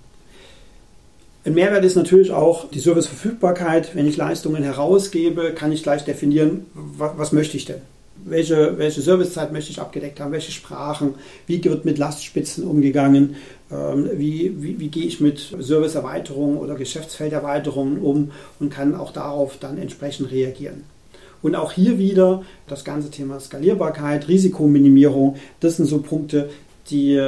Ein 1.44 1.54
Mehrwert 1.54 1.84
ist 1.84 1.96
natürlich 1.96 2.32
auch 2.32 2.68
die 2.70 2.80
Serviceverfügbarkeit. 2.80 3.94
Wenn 3.94 4.06
ich 4.06 4.16
Leistungen 4.16 4.62
herausgebe, 4.62 5.52
kann 5.54 5.72
ich 5.72 5.82
gleich 5.82 6.04
definieren, 6.04 6.66
was, 6.74 7.12
was 7.16 7.32
möchte 7.32 7.56
ich 7.56 7.64
denn? 7.64 7.80
Welche, 8.24 8.78
welche 8.78 9.00
Servicezeit 9.00 9.52
möchte 9.52 9.70
ich 9.70 9.80
abgedeckt 9.80 10.20
haben? 10.20 10.32
Welche 10.32 10.52
Sprachen? 10.52 11.14
Wie 11.46 11.62
wird 11.64 11.84
mit 11.84 11.98
Lastspitzen 11.98 12.64
umgegangen? 12.64 13.36
Ähm, 13.70 14.10
wie, 14.14 14.62
wie, 14.62 14.78
wie 14.78 14.88
gehe 14.88 15.06
ich 15.06 15.20
mit 15.20 15.54
Serviceerweiterungen 15.58 16.58
oder 16.58 16.74
Geschäftsfelderweiterungen 16.74 17.98
um 17.98 18.30
und 18.60 18.70
kann 18.70 18.94
auch 18.94 19.12
darauf 19.12 19.58
dann 19.58 19.78
entsprechend 19.78 20.30
reagieren? 20.30 20.84
Und 21.42 21.56
auch 21.56 21.72
hier 21.72 21.98
wieder 21.98 22.44
das 22.68 22.84
ganze 22.84 23.10
Thema 23.10 23.40
Skalierbarkeit, 23.40 24.28
Risikominimierung, 24.28 25.36
das 25.60 25.76
sind 25.76 25.86
so 25.86 25.98
Punkte, 25.98 26.50
die 26.90 27.20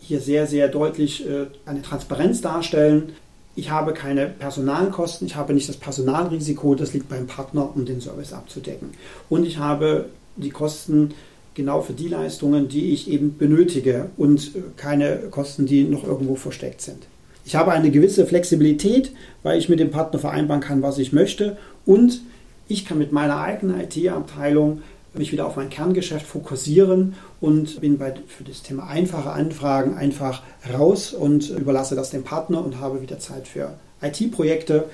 hier 0.00 0.20
sehr, 0.20 0.46
sehr 0.46 0.68
deutlich 0.68 1.28
äh, 1.28 1.46
eine 1.66 1.82
Transparenz 1.82 2.40
darstellen. 2.40 3.14
Ich 3.56 3.70
habe 3.70 3.92
keine 3.92 4.26
Personalkosten, 4.26 5.26
ich 5.26 5.36
habe 5.36 5.52
nicht 5.52 5.68
das 5.68 5.76
Personalrisiko, 5.76 6.74
das 6.74 6.92
liegt 6.92 7.08
beim 7.08 7.26
Partner, 7.26 7.74
um 7.74 7.84
den 7.84 8.00
Service 8.00 8.32
abzudecken. 8.32 8.90
Und 9.28 9.44
ich 9.44 9.58
habe 9.58 10.06
die 10.38 10.50
Kosten 10.50 11.14
genau 11.54 11.82
für 11.82 11.92
die 11.92 12.08
Leistungen, 12.08 12.68
die 12.68 12.92
ich 12.92 13.10
eben 13.10 13.36
benötige 13.36 14.06
und 14.16 14.54
äh, 14.54 14.60
keine 14.76 15.16
Kosten, 15.30 15.66
die 15.66 15.84
noch 15.84 16.04
irgendwo 16.04 16.36
versteckt 16.36 16.80
sind. 16.80 17.06
Ich 17.44 17.56
habe 17.56 17.72
eine 17.72 17.90
gewisse 17.90 18.26
Flexibilität, 18.26 19.12
weil 19.42 19.58
ich 19.58 19.68
mit 19.68 19.80
dem 19.80 19.90
Partner 19.90 20.18
vereinbaren 20.18 20.62
kann, 20.62 20.82
was 20.82 20.98
ich 20.98 21.12
möchte 21.12 21.56
und 21.84 22.20
ich 22.68 22.84
kann 22.84 22.98
mit 22.98 23.12
meiner 23.12 23.40
eigenen 23.40 23.80
IT-Abteilung 23.80 24.82
mich 25.14 25.32
wieder 25.32 25.46
auf 25.46 25.56
mein 25.56 25.70
Kerngeschäft 25.70 26.26
fokussieren 26.26 27.14
und 27.40 27.80
bin 27.80 27.98
bei, 27.98 28.14
für 28.26 28.44
das 28.44 28.62
Thema 28.62 28.86
einfache 28.86 29.30
Anfragen 29.30 29.96
einfach 29.96 30.42
raus 30.72 31.12
und 31.12 31.50
überlasse 31.50 31.96
das 31.96 32.10
dem 32.10 32.22
Partner 32.22 32.64
und 32.64 32.78
habe 32.80 33.02
wieder 33.02 33.18
Zeit 33.18 33.48
für 33.48 33.74
IT-Projekte 34.02 34.84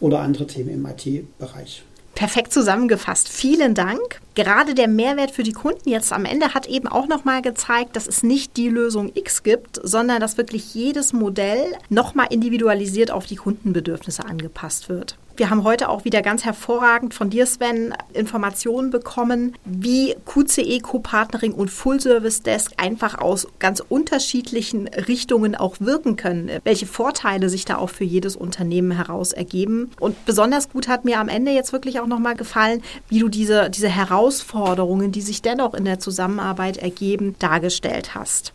oder 0.00 0.20
andere 0.20 0.46
Themen 0.46 0.70
im 0.70 0.86
IT-Bereich. 0.86 1.82
Perfekt 2.14 2.52
zusammengefasst. 2.52 3.28
Vielen 3.28 3.74
Dank. 3.74 4.20
Gerade 4.34 4.74
der 4.74 4.88
Mehrwert 4.88 5.30
für 5.30 5.42
die 5.42 5.52
Kunden 5.52 5.88
jetzt 5.88 6.12
am 6.12 6.24
Ende 6.24 6.54
hat 6.54 6.66
eben 6.66 6.86
auch 6.86 7.08
nochmal 7.08 7.42
gezeigt, 7.42 7.96
dass 7.96 8.06
es 8.06 8.22
nicht 8.22 8.56
die 8.56 8.68
Lösung 8.68 9.10
X 9.14 9.42
gibt, 9.42 9.80
sondern 9.82 10.20
dass 10.20 10.36
wirklich 10.36 10.74
jedes 10.74 11.12
Modell 11.12 11.64
nochmal 11.88 12.28
individualisiert 12.30 13.10
auf 13.10 13.26
die 13.26 13.36
Kundenbedürfnisse 13.36 14.24
angepasst 14.24 14.88
wird. 14.88 15.16
Wir 15.36 15.48
haben 15.48 15.64
heute 15.64 15.88
auch 15.88 16.04
wieder 16.04 16.20
ganz 16.20 16.44
hervorragend 16.44 17.14
von 17.14 17.30
dir, 17.30 17.46
Sven, 17.46 17.94
Informationen 18.12 18.90
bekommen, 18.90 19.54
wie 19.64 20.14
QCE, 20.26 20.80
Co-Partnering 20.80 21.52
und 21.52 21.70
Full 21.70 22.00
Service 22.00 22.42
Desk 22.42 22.72
einfach 22.76 23.18
aus 23.18 23.48
ganz 23.58 23.80
unterschiedlichen 23.80 24.88
Richtungen 24.88 25.54
auch 25.54 25.76
wirken 25.80 26.16
können, 26.16 26.50
welche 26.64 26.86
Vorteile 26.86 27.48
sich 27.48 27.64
da 27.64 27.78
auch 27.78 27.90
für 27.90 28.04
jedes 28.04 28.36
Unternehmen 28.36 28.90
heraus 28.90 29.32
ergeben. 29.32 29.90
Und 29.98 30.24
besonders 30.26 30.68
gut 30.68 30.86
hat 30.86 31.06
mir 31.06 31.18
am 31.18 31.28
Ende 31.28 31.52
jetzt 31.52 31.72
wirklich 31.72 32.00
auch 32.00 32.06
nochmal 32.06 32.36
gefallen, 32.36 32.82
wie 33.08 33.20
du 33.20 33.28
diese, 33.28 33.70
diese 33.70 33.88
Herausforderungen, 33.88 35.12
die 35.12 35.22
sich 35.22 35.40
dennoch 35.40 35.72
in 35.72 35.86
der 35.86 35.98
Zusammenarbeit 35.98 36.76
ergeben, 36.76 37.36
dargestellt 37.38 38.14
hast. 38.14 38.52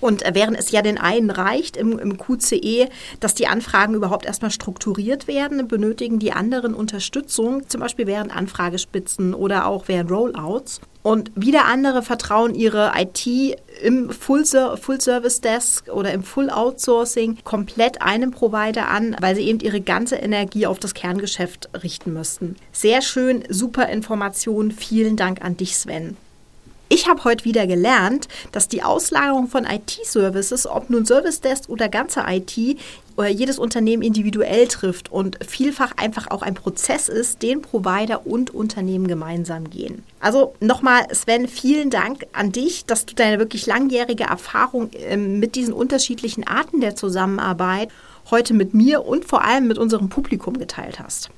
Und 0.00 0.22
während 0.32 0.58
es 0.58 0.70
ja 0.70 0.82
den 0.82 0.98
einen 0.98 1.30
reicht 1.30 1.76
im, 1.76 1.98
im, 1.98 2.18
QCE, 2.18 2.88
dass 3.20 3.34
die 3.34 3.46
Anfragen 3.46 3.94
überhaupt 3.94 4.26
erstmal 4.26 4.50
strukturiert 4.50 5.26
werden, 5.26 5.68
benötigen 5.68 6.18
die 6.18 6.32
anderen 6.32 6.74
Unterstützung, 6.74 7.68
zum 7.68 7.80
Beispiel 7.80 8.06
während 8.06 8.34
Anfragespitzen 8.34 9.34
oder 9.34 9.66
auch 9.66 9.88
während 9.88 10.10
Rollouts. 10.10 10.80
Und 11.02 11.30
wieder 11.36 11.66
andere 11.66 12.02
vertrauen 12.02 12.56
ihre 12.56 12.92
IT 12.96 13.26
im 13.80 14.10
Full, 14.10 14.44
Full 14.44 15.00
Service 15.00 15.40
Desk 15.40 15.88
oder 15.88 16.12
im 16.12 16.24
Full 16.24 16.50
Outsourcing 16.50 17.38
komplett 17.44 18.02
einem 18.02 18.32
Provider 18.32 18.88
an, 18.88 19.14
weil 19.20 19.36
sie 19.36 19.42
eben 19.42 19.60
ihre 19.60 19.80
ganze 19.80 20.16
Energie 20.16 20.66
auf 20.66 20.80
das 20.80 20.94
Kerngeschäft 20.94 21.70
richten 21.80 22.12
müssten. 22.12 22.56
Sehr 22.72 23.02
schön, 23.02 23.44
super 23.48 23.88
Information. 23.88 24.72
Vielen 24.72 25.16
Dank 25.16 25.44
an 25.44 25.56
dich, 25.56 25.76
Sven. 25.76 26.16
Ich 26.88 27.08
habe 27.08 27.24
heute 27.24 27.44
wieder 27.44 27.66
gelernt, 27.66 28.28
dass 28.52 28.68
die 28.68 28.84
Auslagerung 28.84 29.48
von 29.48 29.64
IT-Services, 29.64 30.68
ob 30.68 30.88
nun 30.88 31.04
Service 31.04 31.40
Desk 31.40 31.68
oder 31.68 31.88
ganze 31.88 32.24
IT, 32.28 32.78
oder 33.16 33.28
jedes 33.28 33.58
Unternehmen 33.58 34.02
individuell 34.02 34.68
trifft 34.68 35.10
und 35.10 35.38
vielfach 35.44 35.92
einfach 35.96 36.30
auch 36.30 36.42
ein 36.42 36.54
Prozess 36.54 37.08
ist, 37.08 37.42
den 37.42 37.62
Provider 37.62 38.26
und 38.26 38.54
Unternehmen 38.54 39.08
gemeinsam 39.08 39.70
gehen. 39.70 40.04
Also 40.20 40.54
nochmal, 40.60 41.06
Sven, 41.12 41.48
vielen 41.48 41.90
Dank 41.90 42.26
an 42.32 42.52
dich, 42.52 42.84
dass 42.84 43.06
du 43.06 43.14
deine 43.14 43.38
wirklich 43.38 43.66
langjährige 43.66 44.24
Erfahrung 44.24 44.90
ähm, 44.94 45.40
mit 45.40 45.54
diesen 45.54 45.72
unterschiedlichen 45.72 46.46
Arten 46.46 46.80
der 46.80 46.94
Zusammenarbeit 46.94 47.88
heute 48.30 48.54
mit 48.54 48.74
mir 48.74 49.04
und 49.04 49.24
vor 49.24 49.44
allem 49.44 49.66
mit 49.66 49.78
unserem 49.78 50.08
Publikum 50.08 50.58
geteilt 50.58 51.00
hast. 51.00 51.30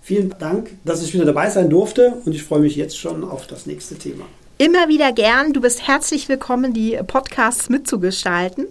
Vielen 0.00 0.32
Dank, 0.38 0.70
dass 0.84 1.02
ich 1.02 1.12
wieder 1.12 1.24
dabei 1.24 1.50
sein 1.50 1.68
durfte 1.68 2.22
und 2.24 2.32
ich 2.32 2.44
freue 2.44 2.60
mich 2.60 2.76
jetzt 2.76 2.96
schon 2.96 3.24
auf 3.24 3.46
das 3.46 3.66
nächste 3.66 3.96
Thema. 3.96 4.24
Immer 4.58 4.88
wieder 4.88 5.12
gern. 5.12 5.52
Du 5.52 5.60
bist 5.60 5.86
herzlich 5.86 6.30
willkommen, 6.30 6.72
die 6.72 6.98
Podcasts 7.06 7.68
mitzugestalten. 7.68 8.66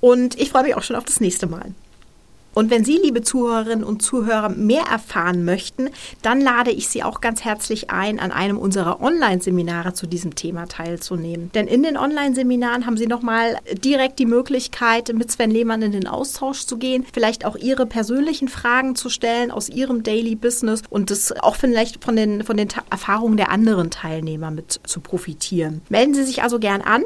Und 0.00 0.36
ich 0.40 0.50
freue 0.50 0.64
mich 0.64 0.74
auch 0.74 0.82
schon 0.82 0.96
auf 0.96 1.04
das 1.04 1.20
nächste 1.20 1.46
Mal. 1.46 1.72
Und 2.54 2.70
wenn 2.70 2.84
Sie, 2.84 2.98
liebe 3.02 3.22
Zuhörerinnen 3.22 3.84
und 3.84 4.02
Zuhörer, 4.02 4.48
mehr 4.48 4.84
erfahren 4.90 5.44
möchten, 5.44 5.90
dann 6.22 6.40
lade 6.40 6.70
ich 6.70 6.88
Sie 6.88 7.02
auch 7.02 7.20
ganz 7.20 7.44
herzlich 7.44 7.90
ein, 7.90 8.18
an 8.18 8.32
einem 8.32 8.58
unserer 8.58 9.00
Online-Seminare 9.00 9.94
zu 9.94 10.06
diesem 10.06 10.34
Thema 10.34 10.66
teilzunehmen. 10.66 11.50
Denn 11.54 11.68
in 11.68 11.82
den 11.82 11.96
Online-Seminaren 11.96 12.86
haben 12.86 12.96
Sie 12.96 13.06
nochmal 13.06 13.58
direkt 13.84 14.18
die 14.18 14.26
Möglichkeit, 14.26 15.12
mit 15.14 15.30
Sven 15.30 15.50
Lehmann 15.50 15.82
in 15.82 15.92
den 15.92 16.06
Austausch 16.06 16.66
zu 16.66 16.76
gehen, 16.76 17.06
vielleicht 17.12 17.44
auch 17.44 17.56
Ihre 17.56 17.86
persönlichen 17.86 18.48
Fragen 18.48 18.96
zu 18.96 19.08
stellen 19.08 19.50
aus 19.50 19.68
Ihrem 19.68 20.02
Daily 20.02 20.34
Business 20.34 20.82
und 20.90 21.10
das 21.10 21.32
auch 21.32 21.56
vielleicht 21.56 22.04
von 22.04 22.16
den, 22.16 22.42
von 22.44 22.56
den 22.56 22.68
Erfahrungen 22.90 23.36
der 23.36 23.50
anderen 23.50 23.90
Teilnehmer 23.90 24.50
mit 24.50 24.80
zu 24.84 25.00
profitieren. 25.00 25.82
Melden 25.88 26.14
Sie 26.14 26.24
sich 26.24 26.42
also 26.42 26.58
gern 26.58 26.82
an. 26.82 27.02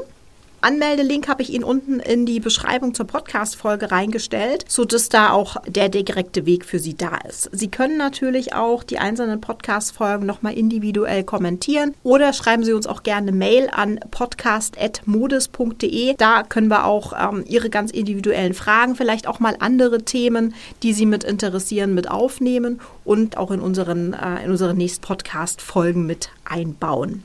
Anmeldelink 0.65 1.29
habe 1.29 1.43
ich 1.43 1.53
Ihnen 1.53 1.63
unten 1.63 2.01
in 2.01 2.25
die 2.25 2.41
Beschreibung 2.41 2.95
zur 2.95 3.07
Podcast-Folge 3.07 3.93
reingestellt, 3.93 4.65
sodass 4.67 5.11
da 5.11 5.31
auch 5.31 5.59
der 5.67 5.91
direkte 5.91 6.47
Weg 6.47 6.65
für 6.65 6.79
Sie 6.79 6.97
da 6.97 7.19
ist. 7.29 7.51
Sie 7.53 7.69
können 7.69 7.99
natürlich 7.99 8.55
auch 8.55 8.83
die 8.83 8.97
einzelnen 8.97 9.43
Podcast-Folgen 9.43 10.25
nochmal 10.25 10.55
individuell 10.55 11.23
kommentieren 11.23 11.93
oder 12.03 12.33
schreiben 12.33 12.65
Sie 12.65 12.73
uns 12.73 12.87
auch 12.87 13.03
gerne 13.03 13.31
Mail 13.31 13.69
an 13.71 14.01
podcast.modus.de. 14.11 16.15
Da 16.17 16.45
können 16.45 16.69
wir 16.69 16.87
auch 16.87 17.13
ähm, 17.13 17.45
Ihre 17.47 17.69
ganz 17.69 17.91
individuellen 17.91 18.55
Fragen, 18.55 18.97
vielleicht 18.97 19.27
auch 19.27 19.41
mal 19.41 19.57
andere 19.61 20.05
Themen, 20.05 20.55
die 20.83 20.95
Sie 20.95 21.05
mit 21.05 21.25
interessieren, 21.25 21.93
mit 21.93 22.11
aufnehmen 22.11 22.81
und 23.05 23.37
auch 23.37 23.51
in 23.51 23.61
unseren, 23.61 24.15
äh, 24.15 24.43
in 24.43 24.51
unseren 24.51 24.79
nächsten 24.79 25.03
Podcast-Folgen 25.03 26.07
mit 26.07 26.31
einbauen. 26.47 27.23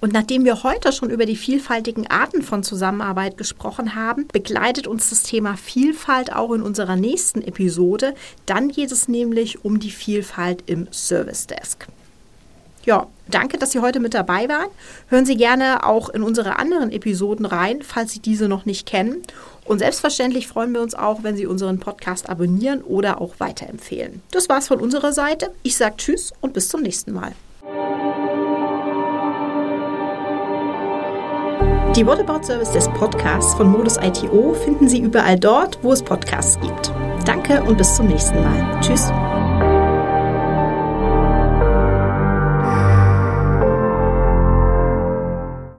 Und 0.00 0.12
nachdem 0.12 0.44
wir 0.44 0.62
heute 0.62 0.92
schon 0.92 1.10
über 1.10 1.26
die 1.26 1.36
vielfältigen 1.36 2.06
Arten 2.06 2.42
von 2.42 2.62
Zusammenarbeit 2.62 3.36
gesprochen 3.36 3.94
haben, 3.94 4.28
begleitet 4.28 4.86
uns 4.86 5.10
das 5.10 5.22
Thema 5.22 5.56
Vielfalt 5.56 6.32
auch 6.32 6.52
in 6.52 6.62
unserer 6.62 6.96
nächsten 6.96 7.42
Episode. 7.42 8.14
Dann 8.46 8.68
geht 8.68 8.92
es 8.92 9.08
nämlich 9.08 9.64
um 9.64 9.80
die 9.80 9.90
Vielfalt 9.90 10.62
im 10.66 10.88
Service 10.92 11.46
Desk. 11.46 11.86
Ja, 12.84 13.06
danke, 13.26 13.58
dass 13.58 13.72
Sie 13.72 13.80
heute 13.80 14.00
mit 14.00 14.14
dabei 14.14 14.48
waren. 14.48 14.68
Hören 15.08 15.26
Sie 15.26 15.36
gerne 15.36 15.84
auch 15.84 16.08
in 16.08 16.22
unsere 16.22 16.58
anderen 16.58 16.90
Episoden 16.90 17.44
rein, 17.44 17.82
falls 17.82 18.12
Sie 18.12 18.20
diese 18.20 18.48
noch 18.48 18.64
nicht 18.64 18.86
kennen. 18.86 19.22
Und 19.64 19.80
selbstverständlich 19.80 20.48
freuen 20.48 20.72
wir 20.72 20.80
uns 20.80 20.94
auch, 20.94 21.22
wenn 21.22 21.36
Sie 21.36 21.44
unseren 21.44 21.80
Podcast 21.80 22.30
abonnieren 22.30 22.80
oder 22.80 23.20
auch 23.20 23.34
weiterempfehlen. 23.38 24.22
Das 24.30 24.48
war's 24.48 24.68
von 24.68 24.80
unserer 24.80 25.12
Seite. 25.12 25.50
Ich 25.62 25.76
sage 25.76 25.96
Tschüss 25.98 26.32
und 26.40 26.54
bis 26.54 26.68
zum 26.68 26.80
nächsten 26.80 27.12
Mal. 27.12 27.34
Die 31.98 32.06
Whatabout 32.06 32.44
Service 32.44 32.70
des 32.70 32.88
Podcasts 32.90 33.54
von 33.54 33.72
Modus 33.72 33.96
ITO 33.96 34.54
finden 34.54 34.88
Sie 34.88 35.00
überall 35.00 35.36
dort, 35.36 35.80
wo 35.82 35.90
es 35.92 36.00
Podcasts 36.00 36.56
gibt. 36.60 36.92
Danke 37.24 37.60
und 37.64 37.76
bis 37.76 37.96
zum 37.96 38.06
nächsten 38.06 38.40
Mal. 38.40 38.80
Tschüss. 38.80 39.10